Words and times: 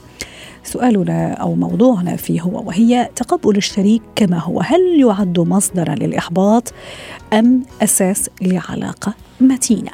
سؤالنا 0.63 1.33
أو 1.33 1.55
موضوعنا 1.55 2.15
فيه 2.15 2.41
هو 2.41 2.63
وهي 2.65 3.09
تقبل 3.15 3.57
الشريك 3.57 4.01
كما 4.15 4.39
هو. 4.39 4.61
هل 4.61 4.99
يعد 4.99 5.39
مصدرا 5.39 5.95
للإحباط 5.95 6.73
أم 7.33 7.63
أساس 7.81 8.29
لعلاقة 8.41 9.13
متينة؟ 9.41 9.91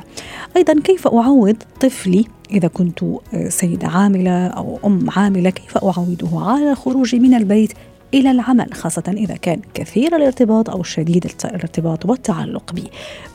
أيضا 0.57 0.81
كيف 0.83 1.07
أعوض 1.07 1.55
طفلي 1.81 2.25
إذا 2.51 2.67
كنت 2.67 2.99
سيدة 3.47 3.87
عاملة 3.87 4.47
أو 4.47 4.79
أم 4.85 5.09
عاملة؟ 5.15 5.49
كيف 5.49 5.77
أعوده 5.77 6.29
على 6.33 6.71
الخروج 6.71 7.15
من 7.15 7.33
البيت 7.33 7.73
إلى 8.13 8.31
العمل 8.31 8.73
خاصة 8.73 9.03
إذا 9.07 9.35
كان 9.35 9.59
كثير 9.73 10.15
الارتباط 10.15 10.69
أو 10.69 10.83
شديد 10.83 11.31
الارتباط 11.45 12.05
والتعلق 12.05 12.73
به؟ 12.73 12.85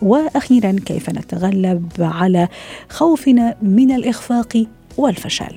وأخيرا 0.03 0.77
كيف 0.87 1.11
نتغلب 1.11 1.89
على 1.99 2.49
خوفنا 2.89 3.55
من 3.63 3.95
الإخفاق 3.95 4.67
والفشل؟ 4.97 5.57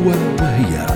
هو 0.00 0.10
وهي. 0.40 0.86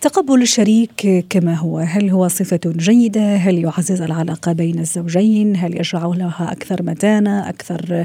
تقبل 0.00 0.42
الشريك 0.42 1.26
كما 1.30 1.54
هو. 1.54 1.78
هل 1.78 2.10
هو 2.10 2.28
صفة 2.28 2.60
جيدة؟ 2.66 3.36
هل 3.36 3.58
يعزز 3.58 4.02
العلاقة 4.02 4.52
بين 4.52 4.78
الزوجين؟ 4.78 5.56
هل 5.56 5.76
يجعلها 5.76 6.52
أكثر 6.52 6.82
متانة 6.82 7.48
أكثر 7.48 8.04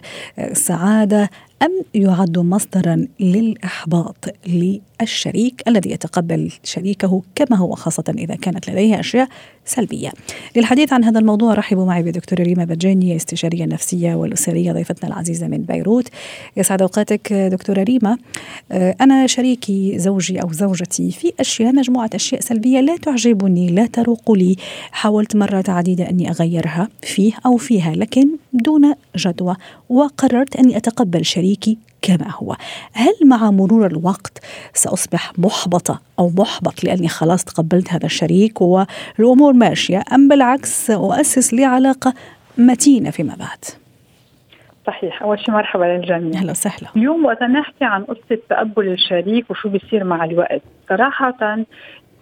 سعادة؟ 0.54 1.30
أم 1.61 1.81
يعد 1.94 2.38
مصدرا 2.38 3.08
للإحباط 3.20 4.16
للشريك 4.48 5.64
الذي 5.67 5.92
يتقبل 5.92 6.52
شريكه 6.64 7.22
كما 7.36 7.58
هو 7.58 7.75
خاصة 7.75 8.03
إذا 8.17 8.36
كانت 8.36 8.70
لديه 8.70 9.00
أشياء 9.00 9.28
سلبية. 9.66 10.12
للحديث 10.56 10.94
عن 10.94 11.03
هذا 11.03 11.20
الموضوع 11.20 11.53
رحبوا 11.53 11.86
معي 11.86 12.03
بدكتورة 12.03 12.44
ريما 12.44 12.66
بجاني 12.66 13.16
استشارية 13.16 13.64
النفسية 13.64 14.16
والأسرية 14.16 14.72
ضيفتنا 14.72 15.09
العزيزة 15.09 15.47
من 15.47 15.58
بيروت. 15.58 16.09
يسعد 16.58 16.81
أوقاتك 16.81 17.34
دكتورة 17.34 17.84
ريما. 17.84 18.17
أنا 18.72 19.28
شريكي 19.28 20.00
زوجي 20.00 20.42
أو 20.42 20.52
زوجتي 20.52 21.12
في 21.12 21.34
أشياء 21.40 21.75
مجموعة 21.75 22.09
أشياء 22.14 22.42
سلبية 22.42 22.80
لا 22.80 22.97
تعجبني 22.97 23.67
لا 23.67 23.86
تروق 23.86 24.31
لي. 24.31 24.56
حاولت 24.92 25.36
مرات 25.36 25.69
عديدة 25.69 26.09
أني 26.09 26.30
أغيرها 26.30 26.88
فيه 27.02 27.34
أو 27.45 27.58
فيها 27.58 27.95
لكن 27.95 28.28
دون 28.53 28.94
جدوى 29.17 29.56
وقررت 29.90 30.56
أني 30.56 30.78
أتقبل 30.78 31.25
شريكي 31.25 31.45
كما 32.02 32.32
هو. 32.32 32.56
هل 32.94 33.14
مع 33.26 33.52
مرور 33.52 33.88
الوقت 33.88 34.44
سأصبح 34.74 35.32
محبطة 35.38 36.02
أو 36.20 36.32
محبط 36.38 36.84
لأني 36.84 37.08
خلاص 37.08 37.44
تقبلت 37.44 37.94
هذا 37.94 38.06
الشريك 38.06 38.62
والأمور 38.62 39.54
ماشية 39.54 40.03
أم 40.14 40.28
بالعكس 40.28 40.86
سأؤسس 40.88 41.53
لي 41.53 41.66
علاقة 41.66 42.14
متينة 42.58 43.09
فيما 43.09 43.36
بعد؟ 43.36 43.66
صحيح. 44.88 45.24
أول 45.24 45.40
شيء 45.40 45.52
مرحبا 45.52 45.84
للجميع. 45.84 46.40
أهلا 46.40 46.52
وسهلا. 46.52 46.90
اليوم 46.96 47.25
وقت 47.25 47.44
نحكي 47.44 47.86
عن 47.86 48.03
قصة 48.03 48.40
تقبل 48.50 48.88
الشريك 48.88 49.52
وشو 49.52 49.69
بيصير 49.69 50.03
مع 50.03 50.25
الوقت. 50.25 50.62
صراحة 50.90 51.66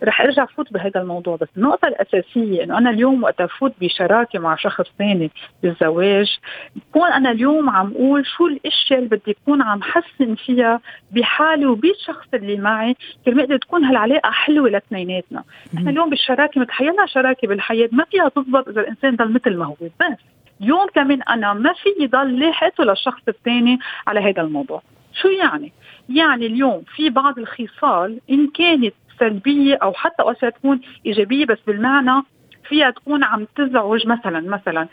رح 0.03 0.21
ارجع 0.21 0.45
فوت 0.45 0.73
بهذا 0.73 1.01
الموضوع 1.01 1.35
بس 1.35 1.47
النقطة 1.57 1.87
الأساسية 1.87 2.63
إنه 2.63 2.77
أنا 2.77 2.89
اليوم 2.89 3.23
وقت 3.23 3.41
أفوت 3.41 3.73
بشراكة 3.81 4.39
مع 4.39 4.55
شخص 4.55 4.85
ثاني 4.99 5.31
بالزواج 5.63 6.39
بكون 6.75 7.11
أنا 7.11 7.31
اليوم 7.31 7.69
عم 7.69 7.91
أقول 7.95 8.25
شو 8.25 8.47
الأشياء 8.47 8.99
اللي 8.99 9.09
بدي 9.09 9.37
أكون 9.43 9.61
عم 9.61 9.81
حسن 9.81 10.35
فيها 10.35 10.79
بحالي 11.11 11.65
وبالشخص 11.65 12.27
اللي 12.33 12.57
معي 12.57 12.95
كرمال 13.25 13.59
تكون 13.59 13.83
هالعلاقة 13.83 14.31
حلوة 14.31 14.69
لاثنيناتنا، 14.69 15.43
إحنا 15.77 15.91
اليوم 15.91 16.09
بالشراكة 16.09 16.61
متخيلنا 16.61 17.05
شراكة 17.05 17.47
بالحياة 17.47 17.89
ما 17.91 18.05
فيها 18.11 18.29
تزبط 18.29 18.67
إذا 18.67 18.81
الإنسان 18.81 19.15
ضل 19.15 19.33
مثل 19.33 19.57
ما 19.57 19.65
هو 19.65 19.75
بس 19.81 20.17
اليوم 20.61 20.87
كمان 20.95 21.21
أنا 21.21 21.53
ما 21.53 21.73
في 21.73 22.07
ضل 22.07 22.39
لاحقته 22.39 22.83
للشخص 22.83 23.21
الثاني 23.27 23.79
على 24.07 24.19
هذا 24.19 24.41
الموضوع، 24.41 24.81
شو 25.13 25.27
يعني؟ 25.27 25.71
يعني 26.09 26.45
اليوم 26.45 26.83
في 26.95 27.09
بعض 27.09 27.39
الخصال 27.39 28.19
إن 28.29 28.47
كانت 28.47 28.93
سلبية 29.19 29.75
أو 29.83 29.93
حتى 29.93 30.21
اوقات 30.21 30.45
تكون 30.55 30.81
إيجابية 31.05 31.45
بس 31.45 31.57
بالمعنى 31.67 32.23
فيها 32.69 32.91
تكون 32.91 33.23
عم 33.23 33.47
تزعج 33.55 34.07
مثلا 34.07 34.39
مثلا 34.39 34.87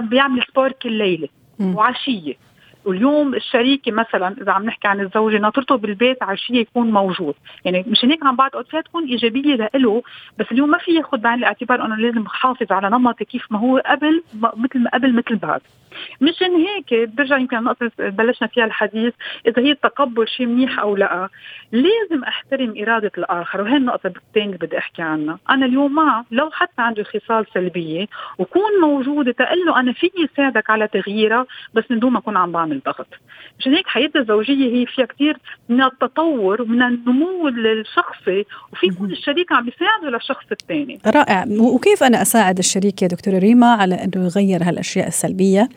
بيعمل 0.00 0.42
سبور 0.50 0.72
كل 0.72 0.92
ليله 0.92 1.28
وعشية. 1.76 2.34
واليوم 2.86 3.34
الشريكه 3.34 3.92
مثلا 3.92 4.36
إذا 4.42 4.52
عم 4.52 4.64
نحكي 4.64 4.88
عن 4.88 5.00
الزوجة 5.00 5.38
ناطرته 5.38 5.76
بالبيت 5.76 6.22
عشية 6.22 6.60
يكون 6.60 6.90
موجود. 6.90 7.34
يعني 7.64 7.84
مشان 7.88 8.10
هيك 8.10 8.26
عم 8.26 8.36
بعد 8.36 8.50
أوقات 8.54 8.84
تكون 8.84 9.04
إيجابية 9.04 9.70
له 9.74 10.02
بس 10.38 10.46
اليوم 10.52 10.70
ما 10.70 10.78
في 10.78 10.94
ياخذ 10.94 11.18
بعين 11.18 11.38
الاعتبار 11.38 11.84
إنه 11.84 11.96
لازم 11.96 12.22
احافظ 12.26 12.72
على 12.72 12.90
نمطي 12.90 13.24
كيف 13.24 13.52
ما 13.52 13.58
هو 13.58 13.78
قبل 13.86 14.22
مثل 14.34 14.78
ما 14.78 14.90
قبل 14.90 15.12
مثل 15.12 15.36
بعد 15.36 15.60
مشان 16.20 16.54
هيك 16.54 17.10
برجع 17.10 17.38
يمكن 17.38 17.56
النقطة 17.56 17.90
بلشنا 17.98 18.48
فيها 18.48 18.64
الحديث 18.64 19.14
إذا 19.46 19.62
هي 19.62 19.70
التقبل 19.70 20.28
شيء 20.28 20.46
منيح 20.46 20.78
أو 20.78 20.96
لا 20.96 21.28
لازم 21.72 22.24
أحترم 22.24 22.74
إرادة 22.78 23.12
الآخر 23.18 23.60
وهي 23.60 23.76
النقطة 23.76 24.06
الثانية 24.06 24.56
بدي 24.56 24.78
أحكي 24.78 25.02
عنها. 25.02 25.38
أنا 25.50 25.66
اليوم 25.66 25.94
مع 25.94 26.24
لو 26.30 26.50
حتى 26.50 26.82
عنده 26.82 27.04
خصال 27.04 27.46
سلبية 27.54 28.06
وكون 28.38 28.80
موجودة 28.82 29.32
تقول 29.32 29.66
له 29.66 29.80
أنا 29.80 29.92
فيي 29.92 30.28
ساعدك 30.36 30.70
على 30.70 30.88
تغييرها 30.88 31.46
بس 31.74 31.84
من 31.90 31.98
دون 31.98 32.12
ما 32.12 32.18
أكون 32.18 32.36
عم 32.36 32.52
بعمل 32.52 32.75
ضغط 32.86 33.06
مشان 33.58 33.74
هيك 33.74 33.86
حياة 33.86 34.10
الزوجية 34.16 34.74
هي 34.74 34.86
فيها 34.86 35.06
كثير 35.06 35.38
من 35.68 35.82
التطور 35.82 36.64
من 36.64 36.82
النمو 36.82 37.48
الشخصي 37.48 38.44
وفي 38.72 38.86
يكون 38.86 39.10
الشريك 39.12 39.52
عم 39.52 39.64
بيساعده 39.64 40.10
للشخص 40.10 40.44
الثاني. 40.52 40.98
رائع. 41.06 41.44
وكيف 41.60 42.02
أنا 42.02 42.22
أساعد 42.22 42.58
الشريك 42.58 43.02
يا 43.02 43.08
دكتورة 43.08 43.38
ريما 43.38 43.66
على 43.66 43.94
أنه 43.94 44.24
يغير 44.24 44.62
هالأشياء 44.62 45.08
السلبية؟ 45.08 45.68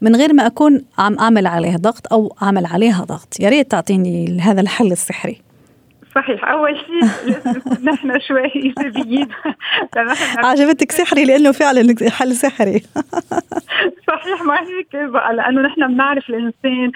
من 0.00 0.16
غير 0.16 0.32
ما 0.32 0.46
أكون 0.46 0.84
عم 0.98 1.18
أعمل 1.18 1.46
عليه 1.46 1.76
ضغط 1.76 2.12
أو 2.12 2.36
أعمل 2.42 2.66
عليها 2.66 3.04
ضغط. 3.04 3.40
يا 3.40 3.48
ريت 3.48 3.70
تعطيني 3.70 4.40
هذا 4.40 4.60
الحل 4.60 4.92
السحري. 4.92 5.45
صحيح. 6.16 6.44
أول 6.44 6.76
شيء 6.76 7.04
نحن 7.84 8.20
شوي 8.20 8.54
إيجابيين. 8.56 9.28
عجبتك 10.36 10.92
سحري 10.92 11.24
لأنه 11.24 11.52
فعلا 11.52 11.94
حل 12.10 12.32
سحري. 12.32 12.82
صحيح 14.08 14.42
ما 14.42 14.60
هيك. 14.60 14.96
بقى 14.96 15.34
لأنه 15.34 15.60
نحن 15.60 15.94
بنعرف 15.94 16.30
الإنسان 16.30 16.92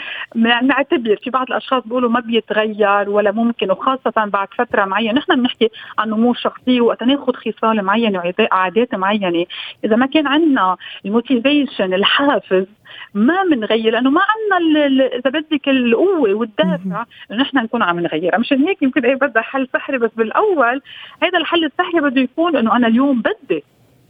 نعتبر 0.63 1.17
في 1.25 1.31
بعض 1.31 1.47
الأشخاص 1.49 1.83
بيقولوا 1.87 2.11
ما 2.11 2.21
بيتغير 2.21 3.11
ولا 3.11 3.33
ممكن 3.33 3.71
وخاصة 3.71 4.13
بعد 4.17 4.49
فترة 4.59 4.85
معينة. 4.85 5.13
نحن 5.13 5.37
بنحكي 5.37 5.69
عن 5.99 6.09
نمو 6.09 6.35
شخصي 6.35 6.81
وقت 6.81 7.03
ناخذ 7.03 7.33
خصال 7.33 7.83
معينة 7.83 8.23
وعادات 8.39 8.95
معينة. 8.95 9.47
إذا 9.85 9.97
ما 9.97 10.07
كان 10.07 10.27
عندنا 10.27 10.77
ال 11.05 11.13
motivation 11.13 11.95
الحافز 11.95 12.67
ما 13.15 13.45
بنغير 13.45 13.93
لأنه 13.93 14.11
ما 14.11 14.21
عندنا 14.31 14.87
إذا 15.06 15.31
بدك 15.31 15.69
القوة 15.69 16.34
والدافع 16.34 17.04
إنه 17.31 17.41
نحن 17.42 17.59
نكون 17.59 17.83
عم 17.83 18.01
نغيرها. 18.01 18.39
مشان 18.39 18.63
هيك 18.69 18.83
يمكن 18.83 19.04
إيه 19.04 19.15
بدها 19.15 19.42
حل 19.42 19.69
سحري 19.72 19.98
بس 19.98 20.10
بالأول 20.16 20.83
هذا 21.22 21.39
الحل 21.39 21.65
السحري 21.65 22.01
بده 22.01 22.21
يكون 22.21 22.57
إنه 22.57 22.77
أنا 22.77 22.87
اليوم 22.87 23.22
بدي 23.22 23.65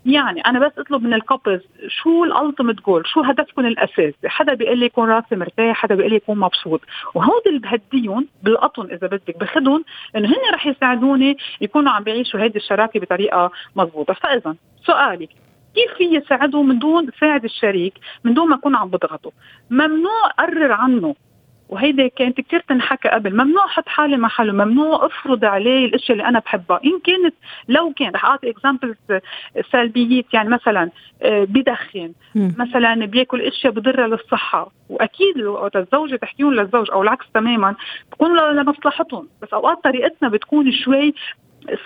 يعني 0.06 0.40
أنا 0.40 0.58
بس 0.66 0.72
اطلب 0.78 1.02
من 1.02 1.14
ال 1.14 1.20
couples 1.20 1.60
شو 1.88 2.24
ال 2.24 2.31
ultimate 2.31 2.80
goal 2.80 3.06
شو 3.06 3.20
هدفكم 3.20 3.66
الأساسي؟ 3.66 4.28
حدا 4.28 4.54
بيقول 4.54 4.78
لي 4.78 4.86
يكون 4.86 5.08
راسي 5.08 5.36
مرتاح 5.36 5.76
حدا 5.76 5.94
بيقول 5.94 6.10
لي 6.10 6.16
يكون 6.16 6.38
مبسوط. 6.38 6.80
وهود 7.14 7.42
اللي 7.46 7.58
بهديهم 7.58 8.28
بالقطن 8.42 8.84
إذا 8.84 9.06
بدك 9.06 9.38
باخذهم 9.38 9.84
إنه 10.16 10.28
هن 10.28 10.54
رح 10.54 10.66
يساعدوني 10.66 11.36
يكونوا 11.60 11.92
عم 11.92 12.02
بيعيشوا 12.02 12.40
هيدي 12.40 12.58
الشراكة 12.58 13.00
بطريقة 13.00 13.50
مضبوطة. 13.76 14.14
فاذا 14.14 14.54
سؤالي 14.84 15.28
كيف 15.74 15.92
في 15.98 16.04
يساعده 16.04 16.62
من 16.62 16.78
دون 16.78 17.10
ساعد 17.20 17.44
الشريك 17.44 17.94
من 18.24 18.34
دون 18.34 18.48
ما 18.48 18.54
اكون 18.56 18.76
عم 18.76 18.88
بضغطه. 18.88 19.32
ممنوع 19.70 20.26
قرر 20.38 20.72
عنه. 20.72 21.14
وهيدي 21.68 22.08
كانت 22.08 22.40
كثير 22.40 22.60
تنحكى 22.68 23.08
قبل. 23.08 23.34
ممنوع 23.34 23.64
أحط 23.64 23.88
حالي 23.88 24.16
محله 24.16 24.52
ممنوع 24.52 25.06
أفرض 25.06 25.44
عليه 25.44 25.86
الاشياء 25.86 26.12
اللي 26.12 26.28
أنا 26.28 26.38
بحبها 26.38 26.80
إن 26.84 27.00
كانت 27.04 27.34
لو 27.68 27.92
كان 27.92 28.10
رح 28.10 28.24
أعطي 28.24 28.50
examples 28.50 28.96
سلبيات. 29.72 30.24
يعني 30.34 30.48
مثلا 30.48 30.90
آه، 31.22 31.44
بدخن 31.44 32.12
مثلا 32.34 33.06
بياكل 33.06 33.40
إشياء 33.40 33.72
بضرها 33.72 34.06
للصحة. 34.06 34.72
وأكيد 34.88 35.42
وقت 35.42 35.76
الزوجة 35.76 36.16
تحكيهم 36.16 36.54
للزوج 36.54 36.90
أو 36.90 37.02
العكس 37.02 37.26
تماما 37.34 37.74
بكون 38.12 38.36
لمصلحتهم. 38.36 39.28
بس 39.42 39.48
أوقات 39.52 39.84
طريقتنا 39.84 40.28
بتكون 40.28 40.72
شوي 40.72 41.14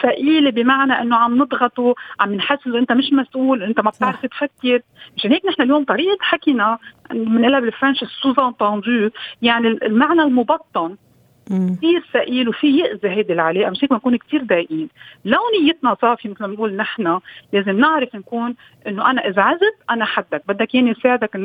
ثقيلة 0.03 0.51
بمعنى 0.51 0.93
إنه 0.93 1.17
عم 1.17 1.43
نضغطه 1.43 1.95
عم 2.21 2.35
نحسسه 2.35 2.79
أنت 2.79 2.93
مش 2.93 3.13
مسؤول 3.13 3.63
أنت 3.63 3.81
ما 3.81 3.91
بتعرف 3.91 4.27
تفكر. 4.27 4.81
مشان 5.17 5.33
هيك 5.33 5.47
نحن 5.47 5.63
اليوم 5.63 5.85
طريقة 5.85 6.19
حكينا 6.21 6.79
بنقلها 7.11 7.61
بال 7.61 7.71
French 7.71 8.03
ال 8.03 8.39
sous-entendu 8.39 9.11
يعني 9.43 9.69
المعنى 9.69 10.23
المبطن 10.23 10.97
كثير 11.47 12.05
ثقيل 12.13 12.49
وفي 12.49 12.79
يأذي 12.79 13.09
هيدي 13.09 13.33
العلاقة. 13.33 13.71
مش 13.71 13.85
هيك 13.85 13.91
بنكون 13.91 14.17
كثير 14.17 14.45
ضايقين. 14.45 14.89
لو 15.25 15.39
نيتنا 15.63 15.97
صافية 16.01 16.29
مثل 16.29 16.41
ما 16.41 16.47
بنقول 16.47 16.77
نحن 16.77 17.21
لازم 17.53 17.79
نعرف 17.81 18.15
نكون 18.15 18.55
إنه 18.87 19.11
أنا 19.11 19.29
إذا 19.29 19.43
عزت 19.43 19.77
أنا 19.91 20.05
حدك. 20.05 20.43
بدك 20.49 20.75
ياني 20.75 20.95
ساعدك 21.03 21.37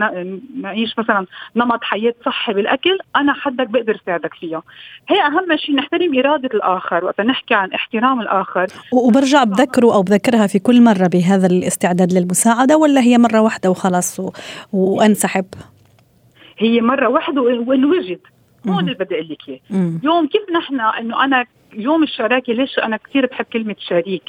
نعيش 0.61 0.99
مثلا 0.99 1.25
نمط 1.55 1.83
حياة 1.83 2.13
صحي 2.25 2.53
بالأكل 2.53 2.97
أنا 3.15 3.33
حدك 3.33 3.67
بقدر 3.67 4.01
ساعدك 4.05 4.33
فيها. 4.33 4.63
هي 5.09 5.21
أهم 5.21 5.57
شيء 5.57 5.75
نحترم 5.75 6.19
إرادة 6.19 6.49
الآخر. 6.53 7.05
وقت 7.05 7.21
نحكي 7.21 7.53
عن 7.53 7.71
احترام 7.71 8.21
الآخر 8.21 8.67
وبرجع 8.93 9.43
بذكره 9.43 9.93
أو 9.93 10.01
بذكرها 10.01 10.47
في 10.47 10.59
كل 10.59 10.83
مرة 10.83 11.07
بهذا 11.07 11.47
الاستعداد 11.47 12.13
للمساعدة 12.13 12.77
ولا 12.77 13.01
هي 13.01 13.17
مرة 13.17 13.41
واحدة 13.41 13.69
وخلاص. 13.69 14.21
وانسحب؟ 14.73 15.45
هي 16.57 16.81
مرة 16.81 17.09
واحدة 17.09 17.41
وان 17.41 17.85
وجد 17.85 18.19
هون 18.67 18.79
اللي 18.79 18.93
بدي 18.93 19.15
أقول 19.15 19.29
لك 19.29 19.49
إياه. 19.49 19.59
يوم 20.03 20.27
كيف 20.27 20.49
نحن 20.49 20.79
إنه 20.79 21.23
أنا 21.23 21.45
يوم 21.73 22.03
الشراكة 22.03 22.53
ليش 22.53 22.79
أنا 22.79 22.97
كثير 22.97 23.25
بحب 23.25 23.45
كلمة 23.45 23.75
شريك؟ 23.79 24.23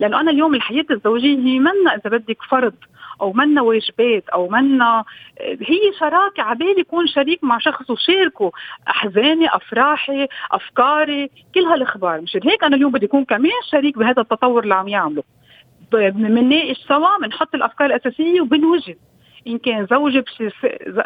لأنه 0.00 0.20
أنا 0.20 0.30
اليوم 0.30 0.54
الحياة 0.54 0.84
الزوجية 0.90 1.38
هي 1.38 1.58
منا 1.58 1.94
إذا 1.94 2.10
بدك 2.10 2.42
فرض 2.50 2.74
أو 3.20 3.32
منا 3.32 3.62
واجبات 3.62 4.28
أو 4.28 4.48
منا 4.48 5.04
هي 5.40 5.92
شراكة 6.00 6.42
عبالي 6.42 6.80
يكون 6.80 7.06
شريك 7.06 7.44
مع 7.44 7.58
شخص 7.58 7.90
وشاركه. 7.90 8.52
أحزاني 8.88 9.48
أفراحي 9.56 10.26
أفكاري 10.52 11.30
كل 11.54 11.60
هالأخبار. 11.60 12.20
مشان 12.20 12.40
هيك 12.44 12.64
أنا 12.64 12.76
اليوم 12.76 12.92
بدي 12.92 13.06
اكون 13.06 13.24
كمان 13.24 13.50
شريك 13.70 13.98
بهذا 13.98 14.22
التطور 14.22 14.62
اللي 14.62 14.74
عم 14.74 14.88
يعمله. 14.88 15.22
بنناقش 15.92 16.76
سوا 16.88 17.18
بنحط 17.22 17.54
الأفكار 17.54 17.86
الأساسية 17.86 18.40
وبنوجد 18.40 18.96
إن 19.48 19.58
كان 19.58 19.86
زوجي 19.90 20.20
بصير 20.20 20.54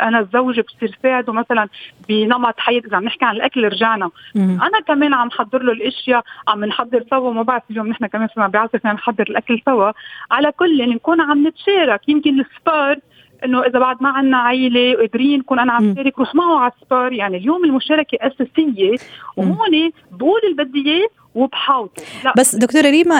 أنا 0.00 0.18
الزوجه 0.20 0.64
بصير 0.68 0.98
ساعده 1.02 1.32
مثلا 1.32 1.68
بنمط 2.08 2.60
حياة 2.60 2.82
إذا 2.86 2.96
عم 2.96 3.04
نحكي 3.04 3.24
عن 3.24 3.36
الأكل 3.36 3.64
رجعنا. 3.64 4.10
أنا 4.36 4.80
كمان 4.86 5.14
عم 5.14 5.30
حضر 5.30 5.62
له 5.62 5.72
الأشياء 5.72 6.24
عم 6.48 6.64
نحضر 6.64 7.04
سوا 7.10 7.32
ما 7.32 7.42
بعرف 7.42 7.62
اليوم 7.70 7.88
نحن 7.88 8.06
كمان 8.06 8.28
صرنا 8.34 8.48
بعزف 8.48 8.86
نحضر 8.86 9.24
الأكل 9.30 9.62
سوا. 9.66 9.92
على 10.30 10.52
كل 10.52 10.80
يعني 10.80 10.94
نكون 10.94 11.20
عم 11.20 11.48
نتشارك. 11.48 12.08
يمكن 12.08 12.40
السبار 12.40 12.98
إنه 13.44 13.60
إذا 13.60 13.78
بعد 13.78 13.96
ما 14.02 14.08
عندنا 14.08 14.36
عائله 14.36 14.96
وقادرين 14.96 15.38
نكون 15.38 15.58
أنا 15.58 15.72
عم 15.72 15.94
شارك 15.94 16.18
روح 16.18 16.34
معه 16.34 16.58
على 16.58 16.72
السبار. 16.82 17.12
يعني 17.12 17.36
اليوم 17.36 17.64
المشاركة 17.64 18.18
أساسية 18.20 18.96
وهون 19.36 19.90
بقول 20.12 20.40
اللي 20.50 20.64
بدي 20.64 20.90
اياه 20.90 21.08
وبحاوطه 21.34 22.02
بس 22.36 22.56
دكتورة 22.56 22.90
ريما 22.90 23.14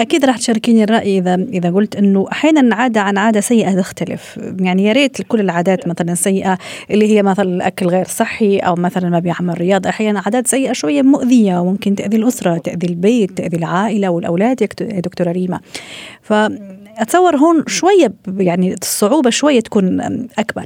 أكيد 0.00 0.24
رح 0.24 0.36
تشاركيني 0.36 0.84
الرأي 0.84 1.18
إذا 1.18 1.34
إذا 1.34 1.70
قلت 1.70 1.96
إنه 1.96 2.26
أحيانا 2.32 2.76
عادة 2.76 3.00
عن 3.00 3.18
عادة 3.18 3.40
سيئة 3.40 3.80
تختلف. 3.80 4.40
يعني 4.60 4.84
يا 4.84 4.92
ريت 4.92 5.22
كل 5.22 5.40
العادات 5.40 5.88
مثلا 5.88 6.14
سيئة 6.14 6.58
اللي 6.90 7.16
هي 7.16 7.22
مثلا 7.22 7.48
الأكل 7.48 7.86
غير 7.86 8.04
صحي 8.04 8.58
أو 8.58 8.74
مثلا 8.74 9.08
ما 9.08 9.18
بيعمل 9.18 9.60
رياضة. 9.60 9.90
أحيانا 9.90 10.22
عادات 10.26 10.46
سيئة 10.46 10.72
شوية 10.72 11.02
مؤذية 11.02 11.58
وممكن 11.58 11.94
تأذي 11.94 12.16
الأسرة 12.16 12.58
تأذي 12.58 12.86
البيت 12.86 13.30
تأذي 13.30 13.56
العائلة 13.56 14.08
والأولاد 14.08 14.62
يا 14.62 15.00
دكتورة 15.00 15.32
ريما. 15.32 15.60
فاتصور 16.98 17.36
هون 17.36 17.64
شوية 17.66 18.14
يعني 18.38 18.74
الصعوبة 18.74 19.30
شوية 19.30 19.60
تكون 19.60 20.00
أكبر. 20.38 20.64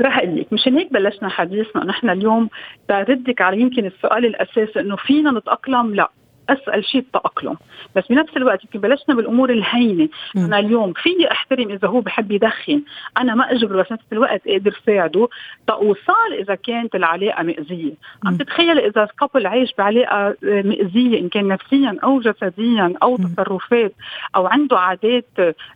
رح 0.00 0.18
أقول 0.18 0.40
لك 0.40 0.52
مشان 0.52 0.78
هيك 0.78 0.92
بلشنا 0.92 1.28
حديثنا 1.28 1.84
نحن 1.84 2.10
اليوم 2.10 2.48
بردك 2.88 3.40
على 3.40 3.60
يمكن 3.60 3.86
السؤال 3.86 4.26
الأساسي 4.26 4.80
إنه 4.80 4.96
فينا 4.96 5.30
نتأقلم؟ 5.30 5.94
لا. 5.94 6.10
أسأل 6.48 6.84
شيء 6.84 7.00
التاقلم 7.00 7.56
بس 7.96 8.04
بنفس 8.10 8.36
الوقت 8.36 8.64
يمكن 8.64 8.80
بلشنا 8.80 9.14
بالأمور 9.14 9.50
الهينة. 9.50 10.08
أنا 10.36 10.58
اليوم 10.58 10.92
فيني 10.92 11.32
أحترم 11.32 11.70
إذا 11.70 11.88
هو 11.88 12.00
بحب 12.00 12.32
يدخن؟ 12.32 12.82
أنا 13.18 13.34
ما 13.34 13.52
اجبره 13.52 13.82
بس 13.82 13.92
نفس 13.92 14.04
الوقت 14.12 14.42
أقدر 14.46 14.80
ساعده. 14.86 15.28
توصل 15.66 16.32
إذا 16.38 16.54
كانت 16.54 16.94
العلاقة 16.94 17.42
مأذية. 17.42 17.92
عم 18.26 18.36
تتخيل 18.36 18.78
إذا 18.78 19.08
كابل 19.20 19.46
عايش 19.46 19.74
بعلاقة 19.78 20.36
مأذية 20.42 21.20
إن 21.20 21.28
كان 21.28 21.48
نفسيا 21.48 21.96
أو 22.04 22.20
جسديا 22.20 22.94
أو 23.02 23.16
تصرفات 23.16 23.92
أو 24.36 24.46
عنده 24.46 24.78
عادات 24.78 25.26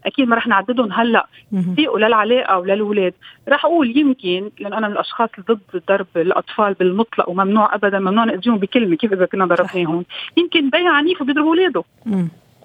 أكيد 0.06 0.28
ما 0.28 0.36
رح 0.36 0.46
نعددهم 0.46 0.92
هلأ. 0.92 1.26
فيقوا 1.76 1.98
للعلاقة 1.98 2.58
وللولاد 2.58 3.14
رح 3.48 3.64
أقول 3.64 3.96
يمكن 3.96 4.50
لأن 4.60 4.72
أنا 4.72 4.88
من 4.88 4.94
الأشخاص 4.94 5.30
ضد 5.50 5.82
ضرب 5.88 6.06
الأطفال 6.16 6.74
بالمطلق 6.74 7.28
وممنوع 7.28 7.74
ابدا 7.74 7.98
ممنوع 7.98 8.24
نأذيهم 8.24 8.58
بكلمة 8.58 8.96
كيف 8.96 9.12
إذا 9.12 9.26
كنا 9.26 9.46
ضربناهم؟ 9.46 10.04
يمكن 10.36 10.57
يمكن 10.58 10.78
بي 10.78 10.92
عنيف 10.93 11.20
وبيضرب 11.20 11.46
اولاده 11.46 11.84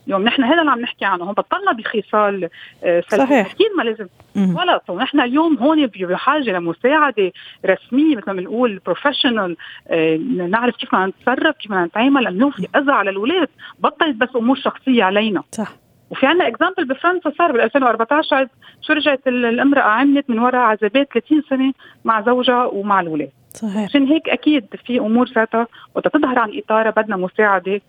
اليوم 0.08 0.24
نحن 0.24 0.44
هذا 0.44 0.60
اللي 0.60 0.72
عم 0.72 0.80
نحكي 0.80 1.06
عنه. 1.06 1.24
هون 1.24 1.34
بطلنا 1.34 1.72
بخصال 1.72 2.50
آه، 2.84 3.04
صحيح. 3.12 3.52
أكيد 3.52 3.68
ما 3.78 3.84
لازم. 3.84 4.08
ولا 4.36 4.82
ونحن 4.90 5.20
اليوم 5.20 5.58
هون 5.58 5.86
بحاجة 5.86 6.52
لمساعدة 6.52 7.32
رسمية 7.66 8.16
مثل 8.16 8.28
ما 8.28 8.34
بنقول 8.34 8.82
professional 8.86 9.58
آه، 9.88 10.16
نعرف 10.50 10.76
كيف 10.76 10.90
بدنا 10.96 11.06
نتصرف 11.06 11.56
كيف 11.56 11.72
بدنا 11.72 11.86
نتعامل. 11.86 12.24
لأنه 12.24 12.50
في 12.50 12.68
أذى 12.76 12.92
على 12.92 13.10
الأولاد. 13.10 13.48
بطلت 13.80 14.16
بس 14.16 14.30
أمور 14.36 14.56
شخصية 14.56 15.04
علينا. 15.04 15.44
صح. 15.52 15.74
وفي 16.10 16.26
عندنا 16.26 16.48
example 16.48 16.86
بفرنسا 16.86 17.32
صار 17.38 17.52
بال 17.52 17.62
2014 17.62 18.48
شو 18.82 18.94
رجعت 18.94 19.28
الامرأة 19.28 19.82
عملت 19.82 20.30
من 20.30 20.40
وراء 20.40 20.62
عذابات 20.62 21.10
30 21.14 21.44
سنة 21.50 21.74
مع 22.06 22.22
زوجها 22.22 22.66
ومع 22.66 23.02
الأولاد. 23.02 23.30
صحيح. 23.54 23.84
عشان 23.84 24.08
هيك 24.08 24.30
أكيد 24.30 24.66
في 24.86 25.00
أمور 25.00 25.32
ذاتها 25.36 25.68
وقت 25.96 26.15
تظهر 26.15 26.40
عن 26.40 26.58
اطارها 26.58 26.92
بدنا 26.92 27.18
مساعدة 27.18 27.82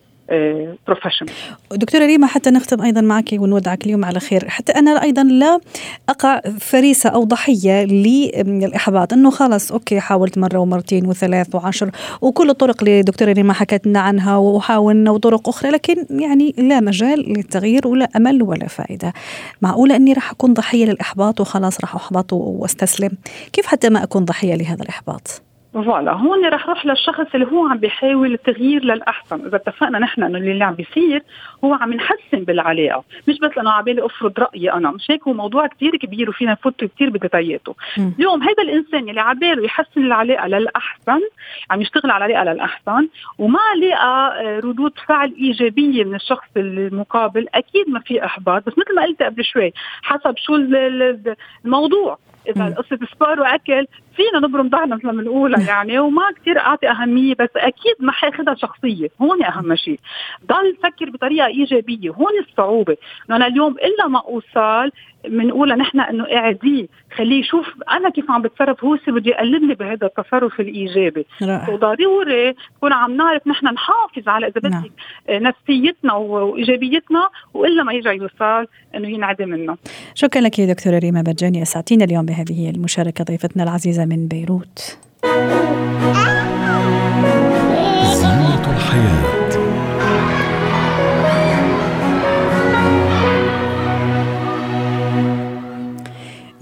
professional 0.87 1.31
آه، 1.72 1.76
دكتورة 1.76 2.06
ريما 2.06 2.26
حتى 2.26 2.50
نختم 2.50 2.82
أيضا 2.82 3.00
معك 3.00 3.31
ونودعك 3.32 3.87
اليوم 3.87 4.05
على 4.05 4.20
خير. 4.20 4.49
حتى 4.49 4.72
أنا 4.72 5.02
أيضا 5.02 5.22
لا 5.22 5.61
أقع 6.08 6.40
فريسة 6.40 7.11
أو 7.11 7.25
ضحية 7.25 7.84
للإحباط. 7.84 9.12
أنه 9.12 9.31
خلص 9.31 9.72
okay 9.73 10.00
حاولت 10.00 10.38
مرة 10.38 10.58
ومرتين 10.58 11.06
وثلاث 11.06 11.55
وعشر 11.55 11.90
وكل 12.20 12.50
الطرق 12.50 12.76
اللي 12.82 13.02
دكتورة 13.02 13.32
ريما 13.32 13.52
حكت 13.52 13.87
لنا 13.87 14.00
عنها 14.00 14.37
وحاولنا 14.37 15.11
وطرق 15.11 15.49
أخرى 15.49 15.70
لكن 15.70 16.06
يعني 16.11 16.55
لا 16.58 16.81
مجال 16.81 17.32
للتغيير 17.32 17.88
ولا 17.88 18.08
أمل 18.16 18.43
ولا 18.43 18.66
فائدة. 18.66 19.12
معقولة 19.62 19.96
أني 19.96 20.12
راح 20.12 20.31
أكون 20.31 20.55
ضحية 20.55 20.87
للإحباط 20.87 21.40
وخلاص 21.40 21.81
راح 21.81 21.94
أحبط 21.94 22.32
واستسلم؟ 22.32 23.11
كيف 23.52 23.66
حتى 23.66 23.88
ما 23.88 24.02
أكون 24.02 24.25
ضحية 24.25 24.55
لهذا 24.55 24.82
الإحباط؟ 24.82 25.43
فوالا 25.75 26.12
هون 26.12 26.47
رح 26.47 26.69
روح 26.69 26.87
للشخص 26.87 27.26
اللي 27.35 27.47
هو 27.47 27.67
عم 27.67 27.78
بيحاول 27.78 28.35
التغيير 28.35 28.85
للأحسن. 28.85 29.47
إذا 29.47 29.57
اتفقنا 29.57 29.99
نحن 29.99 30.23
إنه 30.23 30.38
اللي 30.38 30.64
عم 30.64 30.75
بيصير 30.75 31.23
هو 31.64 31.75
عم 31.75 31.93
يحسن 31.93 32.45
بالعلاقة. 32.45 33.04
مش 33.28 33.38
بس 33.38 33.50
لأنه 33.57 33.71
عبالي 33.71 34.07
أفرض 34.07 34.38
رأيي 34.38 34.73
أنا 34.73 34.90
مش 34.90 35.11
هيك؟ 35.11 35.23
هو 35.28 35.33
موضوع 35.33 35.66
كثير 35.66 35.97
كبير 35.97 36.31
وفينا 36.31 36.52
نفوت 36.52 36.85
كثير 36.85 37.11
بديتاياته 37.11 37.75
اليوم 37.99 38.43
هذا 38.43 38.62
الإنسان 38.62 39.09
اللي 39.09 39.21
عباله 39.21 39.64
يحسن 39.64 40.00
العلاقة 40.00 40.47
للأحسن 40.47 41.21
عم 41.71 41.81
يشتغل 41.81 42.11
على 42.11 42.26
العلاقه 42.26 42.54
للأحسن 42.54 43.09
وما 43.38 43.59
لقى 43.78 44.40
آه، 44.45 44.59
ردود 44.59 44.93
فعل 45.09 45.35
إيجابية 45.38 46.04
من 46.04 46.14
الشخص 46.14 46.49
المقابل 46.57 47.47
أكيد 47.54 47.88
ما 47.88 48.00
في 48.00 48.25
إحباط. 48.25 48.66
بس 48.66 48.73
مثل 48.78 48.95
ما 48.95 49.02
قلت 49.02 49.23
قبل 49.23 49.45
شوي 49.45 49.73
حسب 50.02 50.35
شو 50.37 50.54
الموضوع. 51.64 52.19
إذا 52.49 52.75
قصه 52.78 52.99
سبار 53.14 53.40
وأكل 53.40 53.87
فينا 54.16 54.47
نبرم 54.47 54.68
ظهرنا 54.68 54.97
مثل 54.97 55.06
ما 55.06 55.12
بنقولها 55.12 55.68
يعني 55.73 55.99
وما 55.99 56.23
كثير 56.40 56.59
أعطي 56.59 56.90
أهمية 56.90 57.35
بس 57.35 57.49
أكيد 57.56 57.94
ما 58.00 58.12
حاخذها 58.12 58.54
شخصية. 58.54 59.09
هون 59.23 59.44
أهم 59.44 59.75
شيء. 59.75 60.00
ضل 60.47 60.76
فكر 60.83 61.11
بطريقة 61.11 61.47
إيجابية. 61.47 62.11
هون 62.11 62.38
الصعوبة. 62.49 62.97
إنه 63.28 63.37
أنا 63.37 63.47
اليوم 63.47 63.73
إلا 63.73 64.09
ما 64.09 64.18
أوصل 64.18 64.90
بنقولها 65.25 65.76
نحن 65.76 66.00
إنه 66.00 66.25
قاعدين 66.25 66.88
خليه 67.16 67.40
يشوف 67.40 67.75
أنا 67.90 68.11
كيف 68.11 68.30
عم 68.30 68.42
بتصرف. 68.42 68.85
هو 68.85 68.99
بده 69.06 69.30
يقلدني 69.30 69.75
بهذا 69.75 70.06
التصرف 70.06 70.61
الإيجابي. 70.61 71.26
وضروري 71.68 72.54
نكون 72.76 72.92
عم 72.92 73.16
نعرف 73.16 73.47
نحن 73.47 73.66
نحافظ 73.66 74.28
على 74.28 74.47
إذا 74.47 74.61
بدك 74.61 74.71
نعم. 74.71 74.85
نفسيتنا 75.30 76.14
وإيجابيتنا 76.14 77.28
وإلا 77.54 77.83
ما 77.83 77.92
يرجع 77.92 78.12
يوصل 78.12 78.66
إنه 78.94 79.09
ينعدم 79.09 79.49
منه. 79.49 79.76
شكرا 80.14 80.42
لك 80.42 80.61
دكتورة 80.61 80.99
ريما 80.99 81.23
برجاني. 81.23 81.62
أسعدتينا 81.62 82.04
اليوم 82.04 82.26
بهذه 82.26 82.71
المشاركة. 82.71 83.25
ضيفتنا 83.25 83.62
العزيزة 83.62 84.03
من 84.04 84.28
بيروت. 84.28 84.96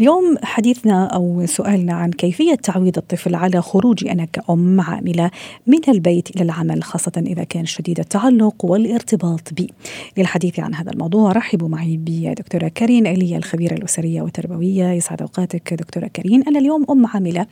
اليوم 0.02 0.36
حديثنا 0.42 1.06
أو 1.06 1.46
سؤالنا 1.46 1.92
عن 1.92 2.10
كيفية 2.10 2.54
تعويض 2.54 2.98
الطفل 2.98 3.34
على 3.34 3.62
خروجي 3.62 4.12
أنا 4.12 4.24
كأم 4.24 4.80
عاملة 4.80 5.30
من 5.66 5.78
البيت 5.88 6.36
إلى 6.36 6.44
العمل 6.44 6.82
خاصة 6.82 7.12
إذا 7.26 7.44
كان 7.44 7.66
شديد 7.66 8.00
التعلق 8.00 8.64
والارتباط 8.64 9.54
بي. 9.54 9.70
للحديث 10.18 10.60
عن 10.60 10.74
هذا 10.74 10.90
الموضوع 10.90 11.32
رحبوا 11.32 11.68
معي 11.68 11.96
بدكتورة 11.96 12.68
كارين 12.68 13.06
إلي 13.06 13.36
الخبيرة 13.36 13.74
الأسرية 13.74 14.22
والتربوية. 14.22 14.92
يسعد 14.92 15.22
أوقاتك 15.22 15.74
دكتورة 15.74 16.10
كارين. 16.14 16.42
أنا 16.42 16.58
اليوم 16.58 16.86
أم 16.90 17.06
عاملة. 17.06 17.46